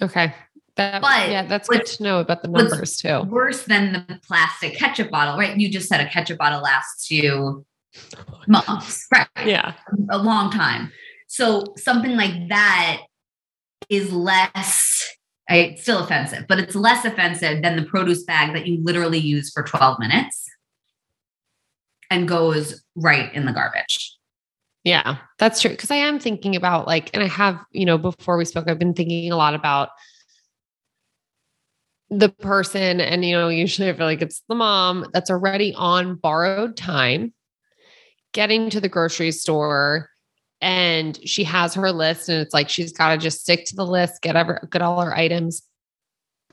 [0.02, 0.34] Okay.
[0.76, 3.22] That, But yeah, that's good to know about the numbers too.
[3.22, 5.56] Worse than the plastic ketchup bottle, right?
[5.56, 7.64] You just said a ketchup bottle lasts you
[8.46, 9.26] months, right?
[9.44, 9.72] Yeah.
[10.10, 10.92] a long time.
[11.28, 13.02] So something like that
[13.88, 15.16] is less,
[15.48, 19.50] it's still offensive, but it's less offensive than the produce bag that you literally use
[19.50, 20.46] for 12 minutes
[22.10, 24.16] and goes right in the garbage.
[24.84, 25.74] Yeah, that's true.
[25.76, 28.78] Cause I am thinking about like, and I have, you know, before we spoke, I've
[28.78, 29.90] been thinking a lot about
[32.08, 36.14] the person, and, you know, usually I feel like it's the mom that's already on
[36.14, 37.34] borrowed time,
[38.32, 40.08] getting to the grocery store.
[40.62, 43.84] And she has her list, and it's like she's got to just stick to the
[43.84, 45.62] list, get ever get all her items.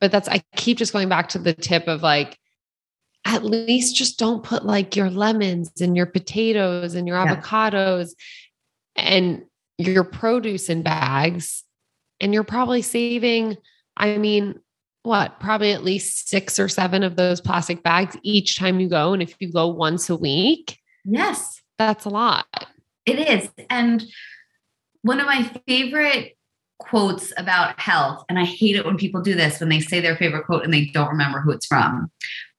[0.02, 2.38] But that's I keep just going back to the tip of like,
[3.26, 7.36] at least just don't put like your lemons and your potatoes and your Yeah.
[7.36, 8.12] avocados
[8.96, 9.44] and
[9.78, 11.64] your produce in bags.
[12.20, 13.58] And you're probably saving,
[13.98, 14.60] I mean,
[15.04, 19.14] what, probably at least six or seven of those plastic bags each time you go.
[19.14, 22.46] And if you go once a week, Yes, that's a lot.
[23.06, 23.50] it is.
[23.70, 24.04] And
[25.02, 26.38] one of my favorite
[26.80, 30.16] quotes about health, and I hate it when people do this when they say their
[30.16, 32.10] favorite quote and they don't remember who it's from,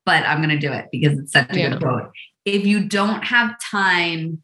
[0.06, 1.70] but I'm going to do it because it's such a Yeah.
[1.70, 2.10] good quote.
[2.44, 4.42] If you don't have time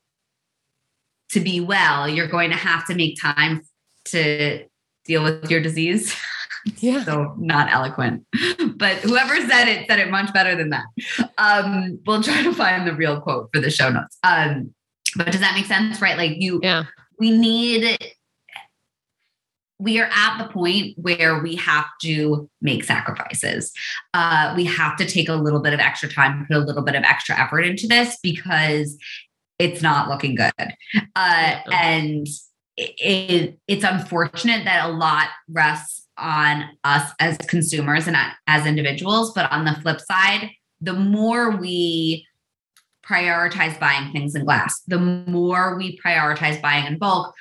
[1.33, 3.63] to be well, you're going to have to make time
[4.07, 4.65] to
[5.05, 6.15] deal with your disease.
[6.79, 7.05] Yeah.
[7.05, 8.27] so not eloquent,
[8.77, 10.85] but whoever said it said it much better than that.
[11.39, 14.19] Um, we'll try to find the real quote for the show notes.
[14.23, 14.75] Um,
[15.17, 16.03] but does that make sense?
[16.03, 16.19] Right?
[16.19, 16.85] Like you, Yeah.
[17.19, 17.99] we need.
[19.81, 23.73] We are at the point where we have to make sacrifices.
[24.13, 26.95] Uh, we have to take a little bit of extra time, put a little bit
[26.95, 28.97] of extra effort into this because
[29.59, 30.53] it's not looking good.
[31.17, 32.27] Uh, And
[32.77, 38.17] it, it, it's unfortunate that a lot rests on us as consumers and
[38.47, 39.33] as individuals.
[39.33, 42.27] But on the flip side, the more we
[43.05, 47.35] prioritize buying things in glass, the more we prioritize buying in bulk,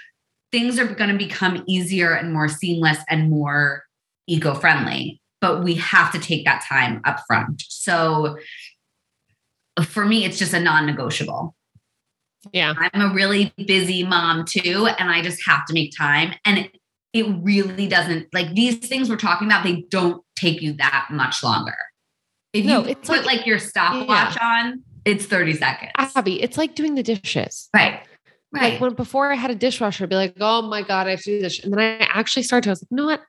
[0.51, 3.83] things are going to become easier and more seamless and more
[4.27, 5.21] eco friendly.
[5.41, 7.63] But we have to take that time up front.
[7.67, 8.37] So
[9.83, 11.55] for me, it's just a non negotiable.
[12.53, 12.73] Yeah.
[12.77, 16.33] I'm a really busy mom too, and I just have to make time.
[16.45, 16.71] And it,
[17.13, 21.43] it really doesn't like these things we're talking about, they don't take you that much
[21.43, 21.75] longer.
[22.53, 25.91] If No, you it's put like- like, your stopwatch on, it's 30 seconds.
[25.97, 27.69] Abby, it's like doing the dishes.
[27.73, 28.01] right.
[28.51, 28.73] Right.
[28.73, 31.21] Like when before I had a dishwasher, I'd be like, oh my God, I have
[31.21, 31.63] to do this.
[31.63, 33.21] And then I actually started to, I was like, you know what?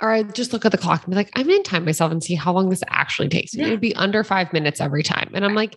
[0.00, 2.12] Or I just look at the clock and be like, I'm going to time myself
[2.12, 3.54] and see how long this actually takes.
[3.54, 3.66] Yeah.
[3.66, 5.30] It would be under five minutes every time.
[5.34, 5.76] And I'm like,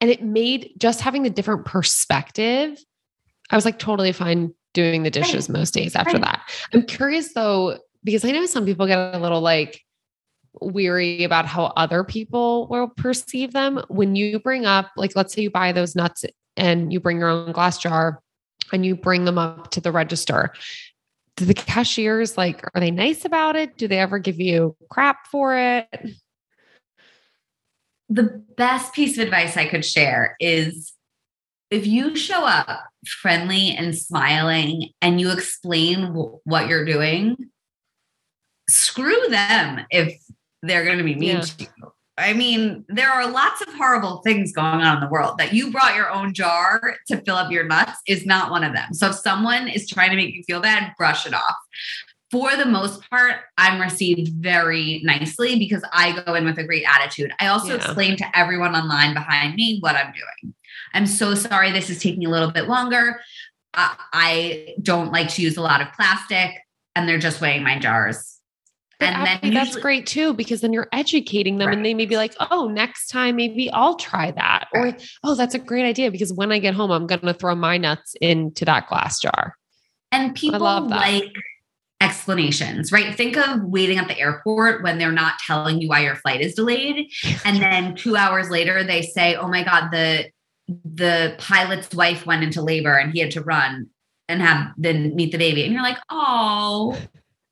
[0.00, 2.78] and it made just having the different perspective.
[3.50, 6.22] I was like totally fine doing the dishes most days after Right.
[6.22, 6.42] that.
[6.72, 9.82] I'm curious though, because I know some people get a little like
[10.60, 13.82] weary about how other people will perceive them.
[13.88, 16.24] When you bring up, like, let's say you buy those nuts
[16.56, 18.22] and you bring your own glass jar
[18.72, 20.52] and you bring them up to the register.
[21.36, 23.76] Do the cashiers like, are they nice about it?
[23.78, 25.88] Do they ever give you crap for it?
[28.10, 30.94] the best piece of advice I could share is
[31.70, 37.36] if you show up friendly and smiling and you explain w- what you're doing,
[38.68, 40.18] screw them if
[40.62, 41.40] they're going to be mean Yeah.
[41.40, 41.92] to you.
[42.18, 45.38] I mean, there are lots of horrible things going on in the world.
[45.38, 48.74] That you brought your own jar to fill up your nuts is not one of
[48.74, 48.92] them.
[48.92, 51.56] So if someone is trying to make you feel bad, brush it off.
[52.30, 56.84] For the most part, I'm received very nicely because I go in with a great
[56.86, 57.32] attitude.
[57.40, 57.76] I also Yeah.
[57.76, 60.54] explain to everyone online behind me what I'm doing.
[60.92, 63.20] I'm so sorry this is taking a little bit longer.
[63.74, 66.58] I, I don't like to use a lot of plastic,
[66.94, 68.37] and they're just weighing my jars.
[69.00, 71.76] But and then that's usually- great too, because then you're educating them Right.
[71.76, 74.66] and they may be like, oh, next time maybe I'll try that.
[74.74, 77.54] Or, oh, that's a great idea because when I get home, I'm going to throw
[77.54, 79.54] my nuts into that glass jar.
[80.10, 81.30] And people love like
[82.00, 83.14] explanations, right?
[83.14, 86.54] Think of waiting at the airport when they're not telling you why your flight is
[86.54, 87.10] delayed.
[87.44, 90.26] And then two hours later, they say, oh my God, the
[90.84, 93.86] the pilot's wife went into labor and he had to run
[94.28, 95.64] and have then meet the baby.
[95.64, 96.96] And you're like, oh,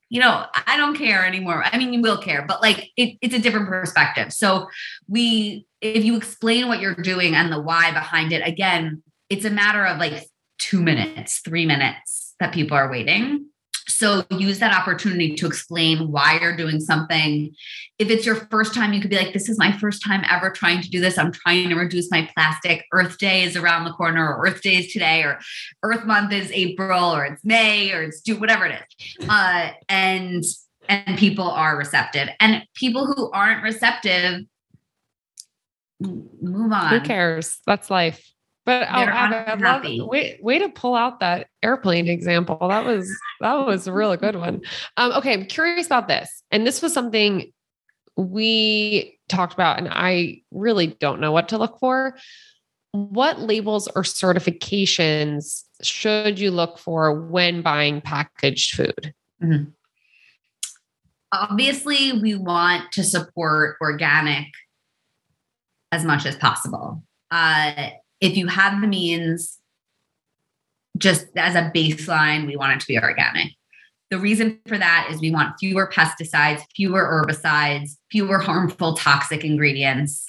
[0.09, 1.65] you know, I don't care anymore.
[1.65, 4.33] I mean, you will care, but like it, it's a different perspective.
[4.33, 4.69] So
[5.09, 9.51] we, if you explain what you're doing and the why behind it, again, it's a
[9.51, 13.47] matter of like two minutes, three minutes that people are waiting.
[13.89, 17.55] So use that opportunity to explain why you're doing something.
[17.99, 20.51] If it's your first time, you could be like, this is my first time ever
[20.51, 21.17] trying to do this.
[21.17, 22.85] I'm trying to reduce my plastic.
[22.93, 25.39] Earth Day is around the corner, or Earth Day is today, or
[25.83, 28.83] Earth Month is April, or it's May, or it's June, whatever it
[29.19, 29.29] is.
[29.29, 30.45] Uh, and
[30.89, 32.29] and people are receptive.
[32.41, 34.43] And people who aren't receptive,
[36.01, 36.89] move on.
[36.91, 37.59] Who cares?
[37.67, 38.33] That's life.
[38.67, 42.59] But oh, I love way, way to pull out that airplane example.
[42.69, 43.09] That was
[43.41, 44.61] that was a really good one.
[44.97, 47.53] Um, okay, I'm curious about this, and this was something
[48.17, 52.17] we talked about, and I really don't know what to look for.
[52.91, 59.15] What labels or certifications should you look for when buying packaged food?
[59.41, 59.71] Mm-hmm.
[61.31, 64.49] Obviously, we want to support organic
[65.93, 67.05] as much as possible.
[67.31, 69.59] Uh, if you have the means,
[70.97, 73.53] just as a baseline, we want it to be organic.
[74.11, 80.27] The reason for that is we want fewer pesticides, fewer herbicides, fewer harmful toxic ingredients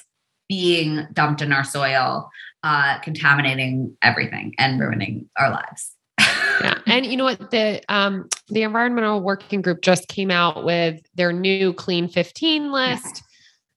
[0.49, 2.29] being dumped in our soil,
[2.63, 5.91] uh, contaminating everything and ruining our lives.
[6.19, 6.79] yeah.
[6.87, 7.51] And you know what?
[7.51, 13.23] The um the environmental working group just came out with their new clean 15 list.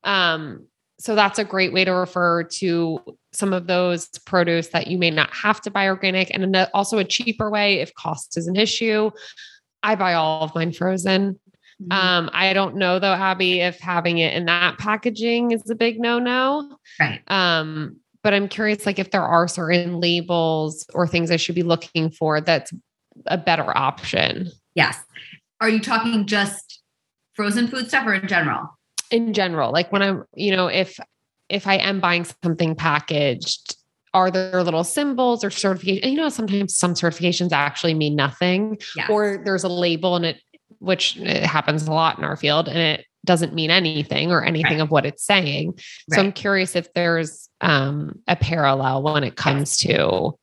[0.04, 0.34] Yeah.
[0.34, 0.66] Um,
[1.00, 3.00] so that's a great way to refer to
[3.32, 7.04] some of those produce that you may not have to buy organic and also a
[7.04, 9.10] cheaper way if cost is an issue.
[9.82, 11.40] I buy all of mine frozen.
[11.82, 11.92] Mm-hmm.
[11.92, 15.98] Um, I don't know though, Abby, if having it in that packaging is a big
[15.98, 16.76] no-no.
[17.00, 17.22] Right.
[17.28, 21.62] Um, but I'm curious, like if there are certain labels or things I should be
[21.62, 22.74] looking for that's
[23.24, 24.50] a better option.
[24.74, 25.02] Yes.
[25.62, 26.82] Are you talking just
[27.32, 28.68] frozen food stuff or in general?
[29.10, 30.98] In general, like when I'm, you know, if
[31.48, 33.76] if I am buying something packaged,
[34.14, 36.10] are there little symbols or certification?
[36.10, 39.10] You know, sometimes some certifications actually mean nothing, yes.
[39.10, 40.40] or there's a label and it,
[40.78, 44.78] which it happens a lot in our field, and it doesn't mean anything or anything
[44.78, 44.80] right.
[44.80, 45.72] of what it's saying.
[45.72, 46.16] Right.
[46.16, 50.38] So I'm curious if there's um, a parallel when it comes to,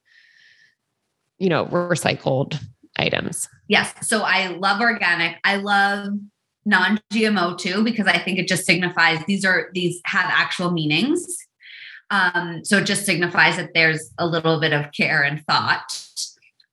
[1.39, 2.59] you know, recycled
[2.97, 3.47] items.
[3.67, 3.93] Yes.
[4.01, 5.37] So I love organic.
[5.43, 6.09] I love
[6.67, 11.25] non-GMO too because I think it just signifies these are these have actual meanings.
[12.09, 16.03] Um, so it just signifies that there's a little bit of care and thought.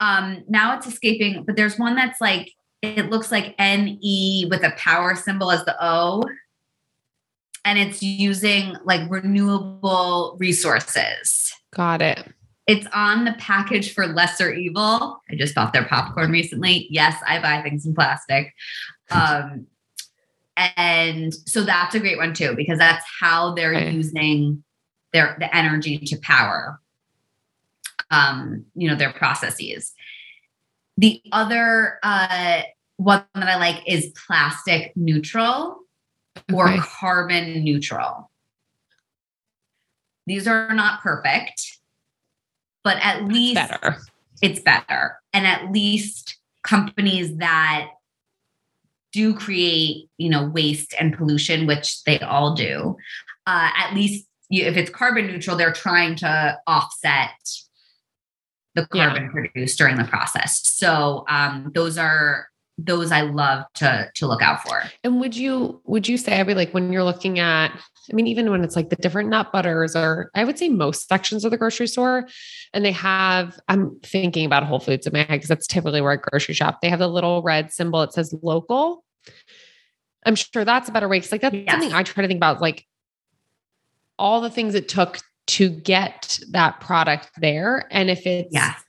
[0.00, 2.52] Um, now it's escaping, but there's one that's like
[2.82, 6.24] it looks like NE with a power symbol as the O.
[7.64, 11.54] And it's using like renewable resources.
[11.74, 12.28] Got it.
[12.66, 15.16] It's on the package for LesserEvil.
[15.30, 16.86] I just bought their popcorn recently.
[16.90, 18.52] Yes, I buy things in plastic.
[19.10, 19.66] Um,
[20.56, 24.62] and so that's a great one too because that's how they're using
[25.12, 26.80] their the energy to power
[28.10, 29.92] um you know their processes
[30.96, 32.62] the other uh
[32.96, 35.78] one that i like is plastic neutral
[36.52, 36.78] or okay.
[36.78, 38.30] carbon neutral
[40.26, 41.78] these are not perfect
[42.82, 43.96] but at least better.
[44.40, 47.90] it's better and at least companies that
[49.14, 52.96] do create, you know, waste and pollution, which they all do,
[53.46, 57.30] uh, at least you, if it's carbon neutral, they're trying to offset
[58.74, 59.30] the carbon yeah.
[59.30, 60.60] produced during the process.
[60.66, 64.82] So um, those are those I love to to look out for.
[65.04, 67.70] And would you would you say be like when you're looking at
[68.10, 71.08] I mean even when it's like the different nut butters or I would say most
[71.08, 72.28] sections of the grocery store
[72.72, 76.12] and they have I'm thinking about Whole Foods in my head because that's typically where
[76.12, 76.80] I grocery shop.
[76.80, 79.04] They have the little red symbol it says local.
[80.26, 81.70] I'm sure that's a better way cuz like that's yes.
[81.70, 82.86] something I try to think about like
[84.18, 88.82] all the things it took to get that product there and if it's yes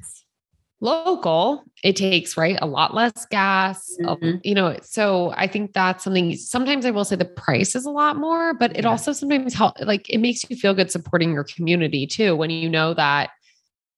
[0.81, 4.37] local it takes right a lot less gas mm-hmm.
[4.43, 7.89] you know so i think that's something sometimes i will say the price is a
[7.89, 8.89] lot more but it yeah.
[8.89, 12.69] also sometimes help like it makes you feel good supporting your community too when you
[12.69, 13.29] know that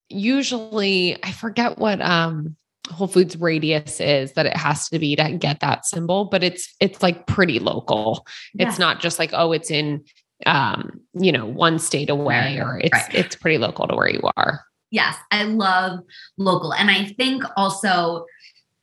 [0.10, 2.56] usually i forget what um
[2.90, 6.76] whole foods radius is that it has to be to get that symbol but it's
[6.80, 8.68] it's like pretty local yeah.
[8.68, 10.04] it's not just like oh it's in
[10.46, 13.16] um you know one state away or it's right.
[13.16, 16.00] it's pretty local to where you are Yes, I love
[16.38, 16.74] local.
[16.74, 18.26] And I think also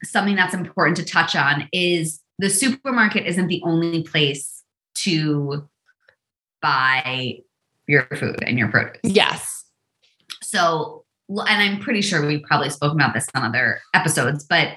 [0.03, 4.63] something that's important to touch on is the supermarket isn't the only place
[4.97, 5.69] to
[6.61, 7.39] buy
[7.87, 9.01] your food and your produce.
[9.03, 9.65] Yes.
[10.43, 14.69] So, and I'm pretty sure we've probably spoken about this on other episodes, but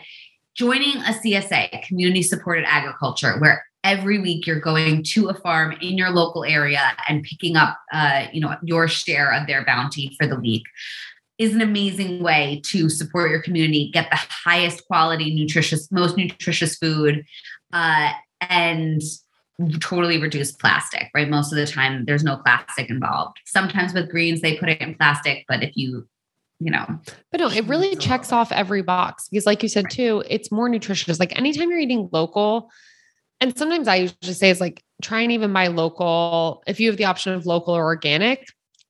[0.56, 5.98] joining a CSA, community supported agriculture, where every week you're going to a farm in
[5.98, 10.28] your local area and picking up uh, you know your share of their bounty for
[10.28, 10.64] the week
[11.38, 16.76] is an amazing way to support your community, get the highest quality, nutritious, most nutritious
[16.78, 17.24] food,
[17.74, 18.12] uh,
[18.42, 19.02] and
[19.80, 21.30] totally reduce plastic, right?
[21.30, 23.38] Most of the time, there's no plastic involved.
[23.46, 26.08] Sometimes with greens, they put it in plastic, but if you
[26.60, 26.86] you know.
[27.32, 30.70] But no, it really checks off every box because, like you said too, it's more
[30.70, 31.20] nutritious.
[31.20, 32.72] Like anytime you're eating local,
[33.40, 36.98] and sometimes I usually say is like try and even buy local if you have
[36.98, 38.48] the option of local or organic.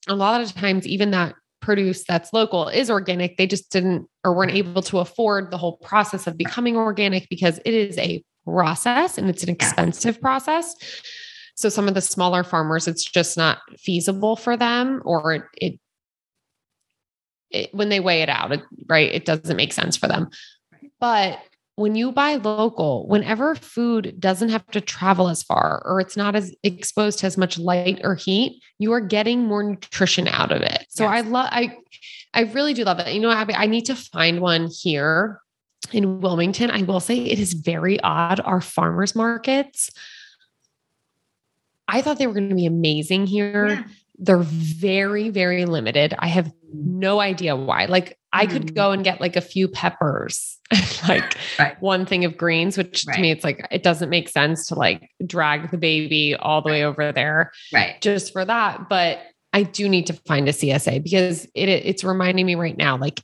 [0.08, 1.36] A lot of times, even that
[1.68, 3.36] produce that's local is organic.
[3.36, 7.60] They just didn't or weren't able to afford the whole process of becoming organic because
[7.66, 10.74] it is a process and it's an expensive process.
[11.56, 15.80] So some of the smaller farmers, it's just not feasible for them, or it, it,
[17.50, 19.12] it when they weigh it out, it, right?
[19.14, 20.30] It doesn't make sense for them.
[21.02, 21.38] But
[21.78, 26.36] when you buy local, whenever food doesn't have to travel as far or it's not
[26.36, 30.64] as exposed to as much light or heat, you are getting more nutrition out of
[30.64, 30.88] it.
[30.90, 31.14] So yes.
[31.14, 31.78] I love I
[32.34, 33.14] I really do love it.
[33.14, 35.40] You know, I, I need to find one here
[35.94, 36.72] in Wilmington.
[36.72, 38.40] I will say it is very odd.
[38.40, 39.92] Our farmers markets.
[41.88, 43.68] I thought they were going to be amazing here.
[43.68, 43.84] Yeah.
[44.18, 46.16] They're very, very limited.
[46.18, 47.86] I have no idea why.
[47.86, 48.76] Like I could mm.
[48.76, 50.58] go and get like a few peppers,
[51.08, 51.80] like right.
[51.82, 53.16] one thing of greens, which right.
[53.16, 56.70] to me, it's like, it doesn't make sense to like drag the baby all the
[56.70, 56.78] right.
[56.78, 57.52] way over there.
[57.72, 58.02] Right.
[58.02, 58.90] Just for that.
[58.90, 59.20] But
[59.54, 63.22] I do need to find a CSA because it, it's reminding me right now, like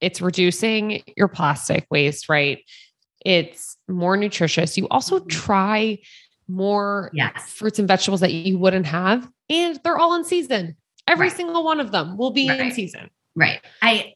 [0.00, 2.58] it's reducing your plastic waste, right?
[3.24, 4.76] It's more nutritious.
[4.76, 5.28] You also mm-hmm.
[5.28, 5.98] try
[6.48, 7.50] more yes.
[7.50, 10.76] fruits and vegetables that you wouldn't have, and they're all in season.
[11.06, 11.36] Every right.
[11.36, 12.60] single one of them will be right.
[12.60, 13.10] in season.
[13.34, 13.60] Right.
[13.82, 14.14] I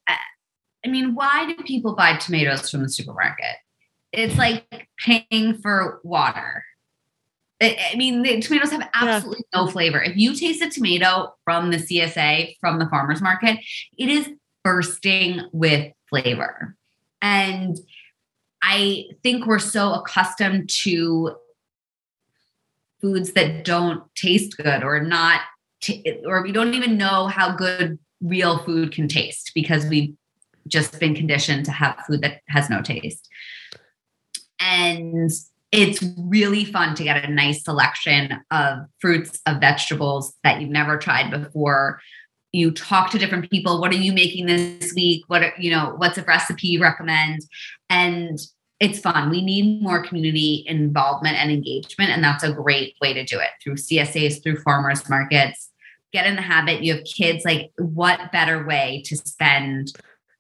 [0.84, 3.56] I mean, why do people buy tomatoes from the supermarket?
[4.12, 6.64] It's like paying for water.
[7.60, 9.60] I mean, the tomatoes have absolutely yeah.
[9.60, 10.00] no flavor.
[10.00, 13.58] If you taste a tomato from the CSA, from the farmer's market,
[13.98, 14.28] it is
[14.62, 16.76] bursting with flavor.
[17.20, 17.76] And
[18.62, 21.34] I think we're so accustomed to
[23.00, 25.40] foods that don't taste good or not
[25.80, 30.14] t- or we don't even know how good real food can taste because we've
[30.66, 33.28] just been conditioned to have food that has no taste.
[34.60, 35.30] And
[35.70, 40.98] it's really fun to get a nice selection of fruits, of vegetables that you've never
[40.98, 42.00] tried before.
[42.52, 43.80] You talk to different people.
[43.80, 45.24] What are you making this week?
[45.28, 47.42] What are, you know, what's a recipe you recommend?
[47.90, 48.38] And
[48.80, 49.30] it's fun.
[49.30, 52.10] We need more community involvement and engagement.
[52.10, 55.70] And that's a great way to do it through CSAs, through farmers markets.
[56.12, 56.82] Get in the habit.
[56.82, 59.92] You have kids, like, what better way to spend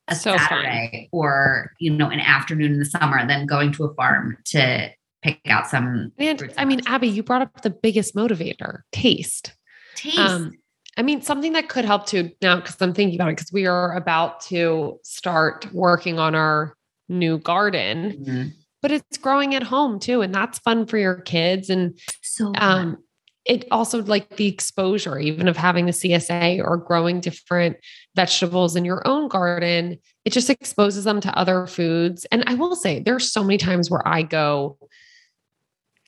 [0.06, 1.20] a so Saturday fun.
[1.20, 4.88] or, you know, an afternoon in the summer than going to a farm to
[5.20, 6.12] pick out some.
[6.16, 9.54] And I mean, Abby, you brought up the biggest motivator taste.
[9.96, 10.18] Taste.
[10.18, 10.52] Um,
[10.96, 13.66] I mean, something that could help too now, because I'm thinking about it, because we
[13.66, 16.74] are about to start working on our
[17.08, 18.12] new garden.
[18.12, 18.48] Mm-hmm.
[18.80, 20.22] But it's growing at home too.
[20.22, 21.68] And that's fun for your kids.
[21.68, 22.98] And so um,
[23.44, 27.76] it also like the exposure, even of having the CSA or growing different
[28.14, 32.24] vegetables in your own garden, it just exposes them to other foods.
[32.26, 34.78] And I will say, there's so many times where I go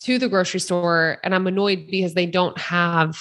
[0.02, 3.18] to the grocery store and I'm annoyed because they don't have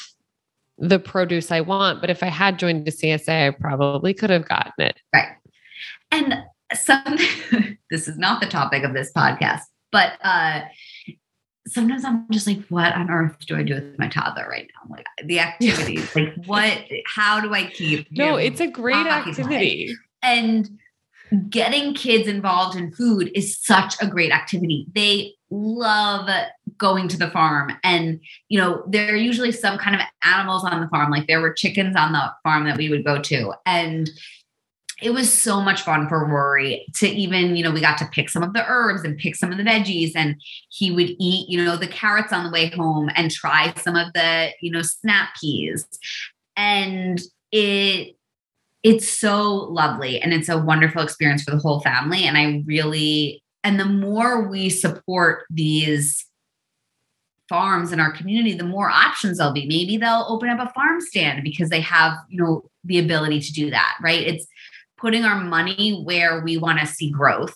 [0.77, 2.01] the produce I want.
[2.01, 4.99] But if I had joined the CSA, I probably could have gotten it.
[5.13, 5.29] Right.
[6.11, 7.17] And some
[7.89, 9.61] this is not the topic of this podcast,
[9.91, 10.61] but uh
[11.69, 14.95] sometimes I'm just like, what on earth do I do with my toddler right now?
[14.95, 18.07] Like the activities, like what, how do I keep?
[18.11, 19.95] No, it's a great activity.
[20.21, 20.79] And
[21.49, 24.87] getting kids involved in food is such a great activity.
[24.93, 26.29] They love
[26.77, 30.79] going to the farm and you know there are usually some kind of animals on
[30.79, 34.09] the farm like there were chickens on the farm that we would go to and
[35.01, 38.29] it was so much fun for Rory to even, you know, we got to pick
[38.29, 40.35] some of the herbs and pick some of the veggies, and
[40.69, 44.11] he would eat, you know, the carrots on the way home and try some of
[44.13, 45.85] the, you know, snap peas.
[46.55, 47.21] And
[47.51, 48.15] it,
[48.83, 52.23] it's so lovely and it's a wonderful experience for the whole family.
[52.23, 56.25] And I really, and the more we support these
[57.49, 59.65] farms in our community, the more options there'll be.
[59.65, 63.51] Maybe they'll open up a farm stand because they have, you know, the ability to
[63.51, 64.25] do that, right?
[64.25, 64.45] It's
[64.99, 67.55] putting our money where we want to see growth.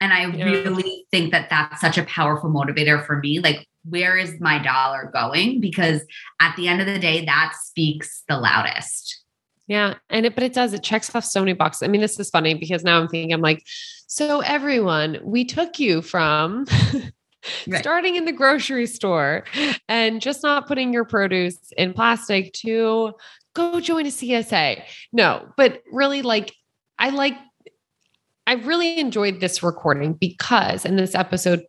[0.00, 0.44] And I yeah.
[0.44, 3.38] really think that that's such a powerful motivator for me.
[3.38, 5.60] Like, where is my dollar going?
[5.60, 6.02] Because
[6.40, 9.20] at the end of the day, that speaks the loudest.
[9.68, 9.94] Yeah.
[10.10, 11.82] And it, but it does, it checks off so many boxes.
[11.82, 13.62] I mean, this is funny because now I'm thinking, I'm like,
[14.06, 16.66] so everyone, we took you from
[17.66, 17.80] right.
[17.80, 19.44] starting in the grocery store
[19.88, 23.14] and just not putting your produce in plastic to
[23.54, 24.82] go join a CSA.
[25.12, 26.52] No, but really like
[27.02, 27.36] I like,
[28.46, 31.64] I really enjoyed this recording because, in this episode,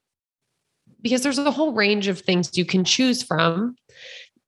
[1.02, 3.76] because there's a whole range of things you can choose from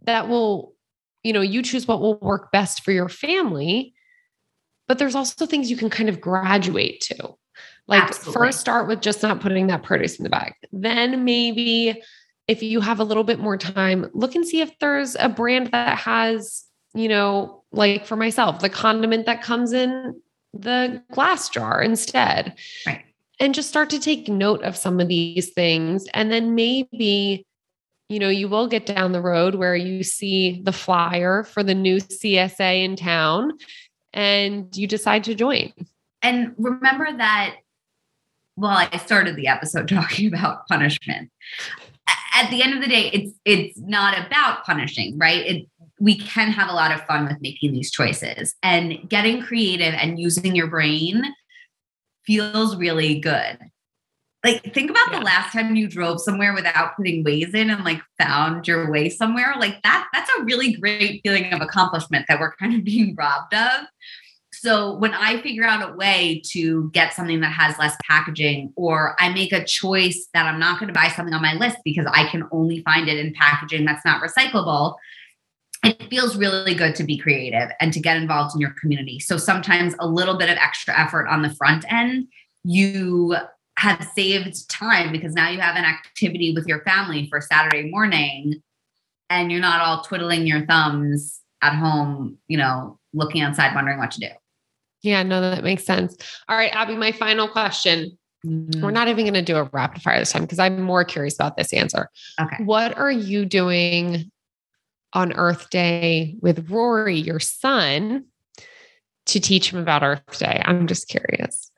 [0.04, 0.76] that will,
[1.24, 3.96] you know, you choose what will work best for your family.
[4.88, 7.34] But there's also things you can kind of graduate to.
[7.88, 8.34] Like Absolutely.
[8.34, 10.54] first start with just not putting that produce in the bag.
[10.72, 12.00] Then maybe
[12.48, 15.72] if you have a little bit more time, look and see if there's a brand
[15.72, 16.64] that has,
[16.94, 20.22] you know, like for myself, the condiment that comes in
[20.56, 22.56] the glass jar instead.
[22.86, 23.03] Right.
[23.39, 26.08] And just start to take note of some of these things.
[26.14, 27.45] And then maybe,
[28.10, 31.76] you know, you will get down the road where you see the flyer for the
[31.76, 33.51] new CSA in town
[34.14, 35.74] and you decide to join.
[36.22, 37.56] And remember that
[38.58, 41.32] well, I started the episode talking about punishment.
[42.36, 45.45] At the end of the day, it's it's not about punishing, right?
[45.45, 45.68] It,
[46.00, 50.20] we can have a lot of fun with making these choices and getting creative and
[50.20, 51.24] using your brain
[52.26, 53.58] feels really good.
[54.43, 55.20] Like think about yeah.
[55.20, 59.10] the last time you drove somewhere without putting Waze in and like found your way
[59.10, 59.56] somewhere.
[59.58, 63.54] Like that that's a really great feeling of accomplishment that we're kind of being robbed
[63.54, 63.88] of.
[64.54, 69.16] So when I figure out a way to get something that has less packaging, or
[69.20, 72.08] I make a choice that I'm not going to buy something on my list because
[72.12, 74.96] I can only find it in packaging that's not recyclable,
[75.86, 79.20] it feels really good to be creative and to get involved in your community.
[79.20, 82.28] So sometimes a little bit of extra effort on the front end,
[82.64, 83.36] you
[83.78, 88.62] have saved time because now you have an activity with your family for Saturday morning
[89.30, 94.12] and you're not all twiddling your thumbs at home, you know, looking outside wondering what
[94.12, 94.30] to do.
[95.02, 96.16] Yeah, no, that makes sense.
[96.48, 98.18] All right, Abby, my final question.
[98.46, 98.82] Mm-hmm.
[98.82, 101.36] We're not even going to do a rapid fire this time because I'm more curious
[101.36, 102.10] about this answer.
[102.40, 102.64] Okay.
[102.64, 104.32] What are you doing
[105.16, 108.26] on Earth Day with Rory, your son,
[109.26, 110.61] to teach him about Earth Day?
[110.66, 111.72] I'm just curious.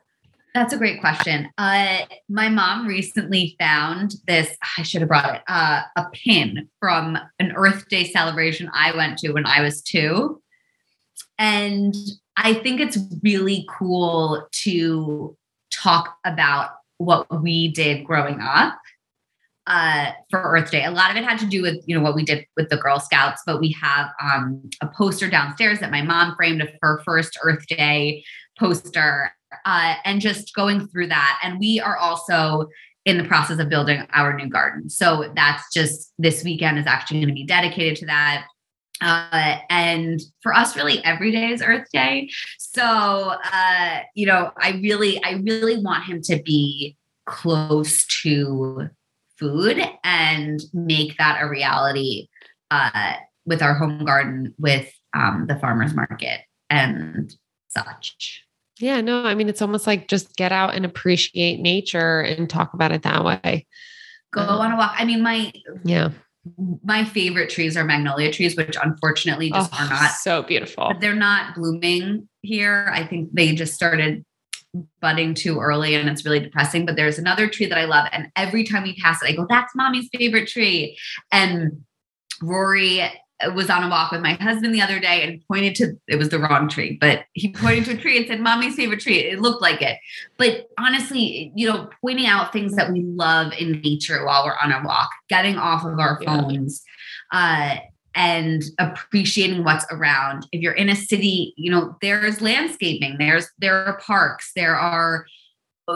[0.53, 1.49] That's a great question.
[1.59, 7.17] Uh, my mom recently found this, I should have brought it, uh, a pin from
[7.39, 10.41] an Earth Day celebration I went to when I was two.
[11.37, 11.95] And
[12.35, 15.37] I think it's really cool to
[15.71, 18.79] talk about what we did growing up
[19.67, 20.85] uh, for Earth Day.
[20.85, 22.77] A lot of it had to do with you know what we did with the
[22.77, 27.01] Girl Scouts, but we have um, a poster downstairs that my mom framed of her
[27.05, 28.23] first Earth Day
[28.57, 29.31] poster,
[29.65, 31.39] uh, and just going through that.
[31.43, 32.67] And we are also
[33.05, 37.19] in the process of building our new garden, so that's just this weekend is actually
[37.19, 38.45] going to be dedicated to that.
[38.99, 42.29] Uh, and for us, really, every day is Earth Day.
[42.57, 48.89] So, uh, you know, I really, I really want him to be close to
[49.37, 52.27] food and make that a reality
[52.71, 53.13] uh,
[53.45, 57.33] with our home garden, with um, the farmers market and
[57.69, 58.43] such.
[58.79, 62.73] Yeah, no, I mean, it's almost like just get out and appreciate nature and talk
[62.73, 63.65] about it that way.
[64.33, 64.93] Go um, on a walk.
[64.95, 65.51] I mean, my
[65.83, 66.11] yeah,
[66.83, 70.93] my favorite trees are magnolia trees, which unfortunately just oh, are not so beautiful.
[70.99, 72.89] They're not blooming here.
[72.93, 74.23] I think they just started
[75.01, 76.85] budding too early and it's really depressing.
[76.85, 78.07] But there's another tree that I love.
[78.11, 80.97] And every time we pass it, I go, that's mommy's favorite tree.
[81.31, 81.83] And
[82.41, 83.01] Rory
[83.53, 86.29] was on a walk with my husband the other day and pointed to it was
[86.29, 89.19] the wrong tree, but he pointed to a tree and said, Mommy's favorite tree.
[89.19, 89.99] It looked like it.
[90.37, 94.71] But honestly, you know, pointing out things that we love in nature while we're on
[94.71, 96.83] a walk, getting off of our phones,
[97.31, 97.75] uh,
[98.17, 100.47] and appreciating what's around.
[100.51, 105.27] If you're in a city, you know, there's landscaping, there's there are parks, there are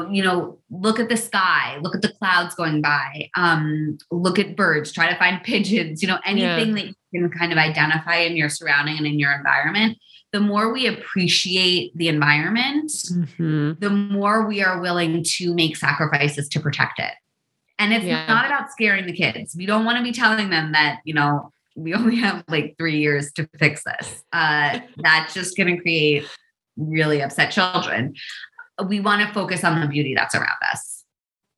[0.09, 4.55] you know, look at the sky, look at the clouds going by, um, look at
[4.55, 6.85] birds, try to find pigeons, you know, anything yeah.
[6.85, 9.97] that you can kind of identify in your surrounding and in your environment.
[10.31, 13.73] The more we appreciate the environment, mm-hmm.
[13.79, 17.11] the more we are willing to make sacrifices to protect it.
[17.77, 18.27] And it's yeah.
[18.27, 19.55] not about scaring the kids.
[19.57, 22.99] We don't want to be telling them that, you know, we only have like three
[22.99, 24.23] years to fix this.
[24.33, 26.25] Uh, that's just going to create
[26.77, 28.15] really upset children.
[28.87, 31.03] We want to focus on the beauty that's around us.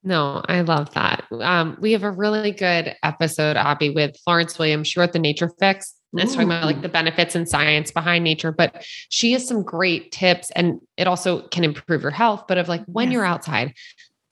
[0.04, 1.24] No, I love that.
[1.32, 4.90] Um, we have a really good episode, Abby, with Florence Williams.
[4.90, 5.96] She wrote the Nature Fix.
[6.12, 9.64] And it's talking about like the benefits and science behind nature, but she has some
[9.64, 12.46] great tips and it also can improve your health.
[12.48, 13.14] But of like when yes.
[13.14, 13.74] you're outside,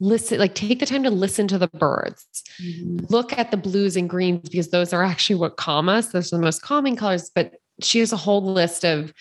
[0.02, 3.06] listen, like take the time to listen to the birds, mm-hmm.
[3.10, 6.08] look at the blues and greens because those are actually what calm us.
[6.08, 7.32] Those are the most calming colors.
[7.34, 9.14] But she has a whole list of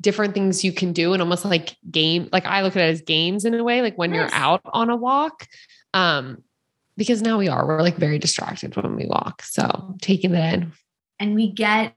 [0.00, 2.28] different things you can do and almost like game.
[2.32, 4.30] Like I look at it as games in a way, like when yes.
[4.30, 5.46] you're out on a walk.
[5.94, 6.42] Um,
[6.96, 9.42] because now we are, we're like very distracted when we walk.
[9.42, 10.72] So taking it in.
[11.20, 11.94] And we get,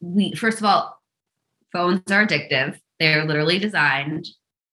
[0.00, 1.00] we, first of all,
[1.72, 2.78] phones are addictive.
[2.98, 4.26] They're literally designed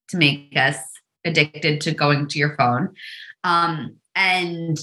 [0.10, 0.78] to make us
[1.26, 2.94] addicted to going to your phone.
[3.44, 4.80] Um, and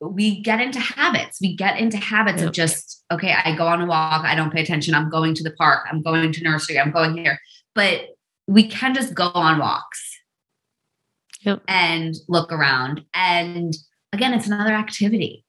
[0.00, 1.38] we get into habits.
[1.40, 2.48] We get into habits yep.
[2.48, 5.44] of just, okay, I go on a walk, I don't pay attention, I'm going to
[5.44, 7.38] the park, I'm going to nursery, I'm going here.
[7.74, 8.06] But
[8.48, 10.18] we can just go on walks
[11.42, 11.62] yep.
[11.68, 13.04] and look around.
[13.14, 13.72] And
[14.12, 15.44] again, it's another activity.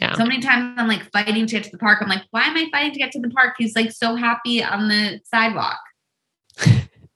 [0.00, 0.14] Yeah.
[0.14, 2.00] So many times I'm like fighting to get to the park.
[2.02, 3.54] I'm like, why am I fighting to get to the park?
[3.58, 5.78] He's like so happy on the sidewalk.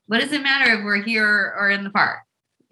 [0.07, 2.19] What does it matter if we're here or in the park?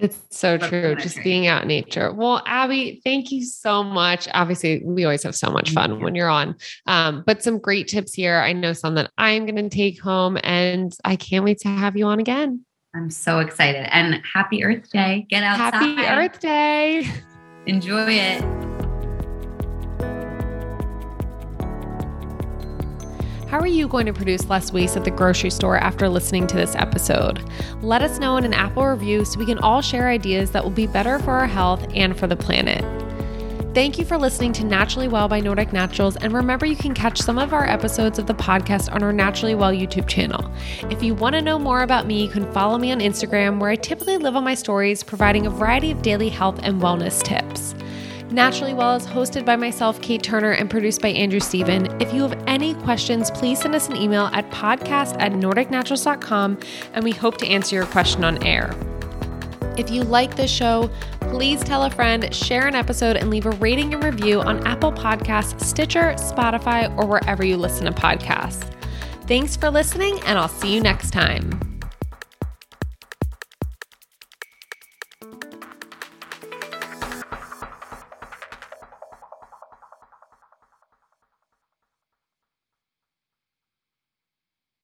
[0.01, 0.95] It's so true.
[0.95, 2.11] Just being out in nature.
[2.13, 4.29] Well, Abby, thank you so much.
[4.33, 6.57] Obviously, we always have so much fun when you're on.
[6.87, 8.37] Um, but some great tips here.
[8.37, 11.99] I know some that I'm going to take home, and I can't wait to have
[11.99, 12.65] you on again.
[12.95, 13.87] I'm so excited.
[13.95, 15.27] And happy Earth Day.
[15.29, 15.75] Get outside.
[15.75, 17.07] Happy Earth Day.
[17.67, 18.90] Enjoy it.
[23.51, 26.57] How are you going to produce less waste at the grocery store after listening to
[26.57, 27.43] this episode?
[27.83, 30.71] Let us know in an Apple review so we can all share ideas that will
[30.71, 32.85] be better for our health and for the planet.
[33.75, 36.15] Thank you for listening to Naturally Well by Nordic Naturals.
[36.19, 39.57] And remember, you can catch some of our episodes of the podcast on our Naturally
[39.57, 40.49] Well YouTube channel.
[40.89, 43.71] If you want to know more about me, you can follow me on Instagram, where
[43.71, 47.75] I typically live on my stories, providing a variety of daily health and wellness tips.
[48.31, 52.01] Naturally Well is hosted by myself, Kate Turner, and produced by Andrew Steven.
[52.01, 56.59] If you have any questions, please send us an email at podcast at nordicnaturals.com
[56.93, 58.73] and we hope to answer your question on air.
[59.77, 63.51] If you like this show, please tell a friend, share an episode, and leave a
[63.53, 68.71] rating and review on Apple Podcasts, Stitcher, Spotify, or wherever you listen to podcasts.
[69.27, 71.70] Thanks for listening, and I'll see you next time.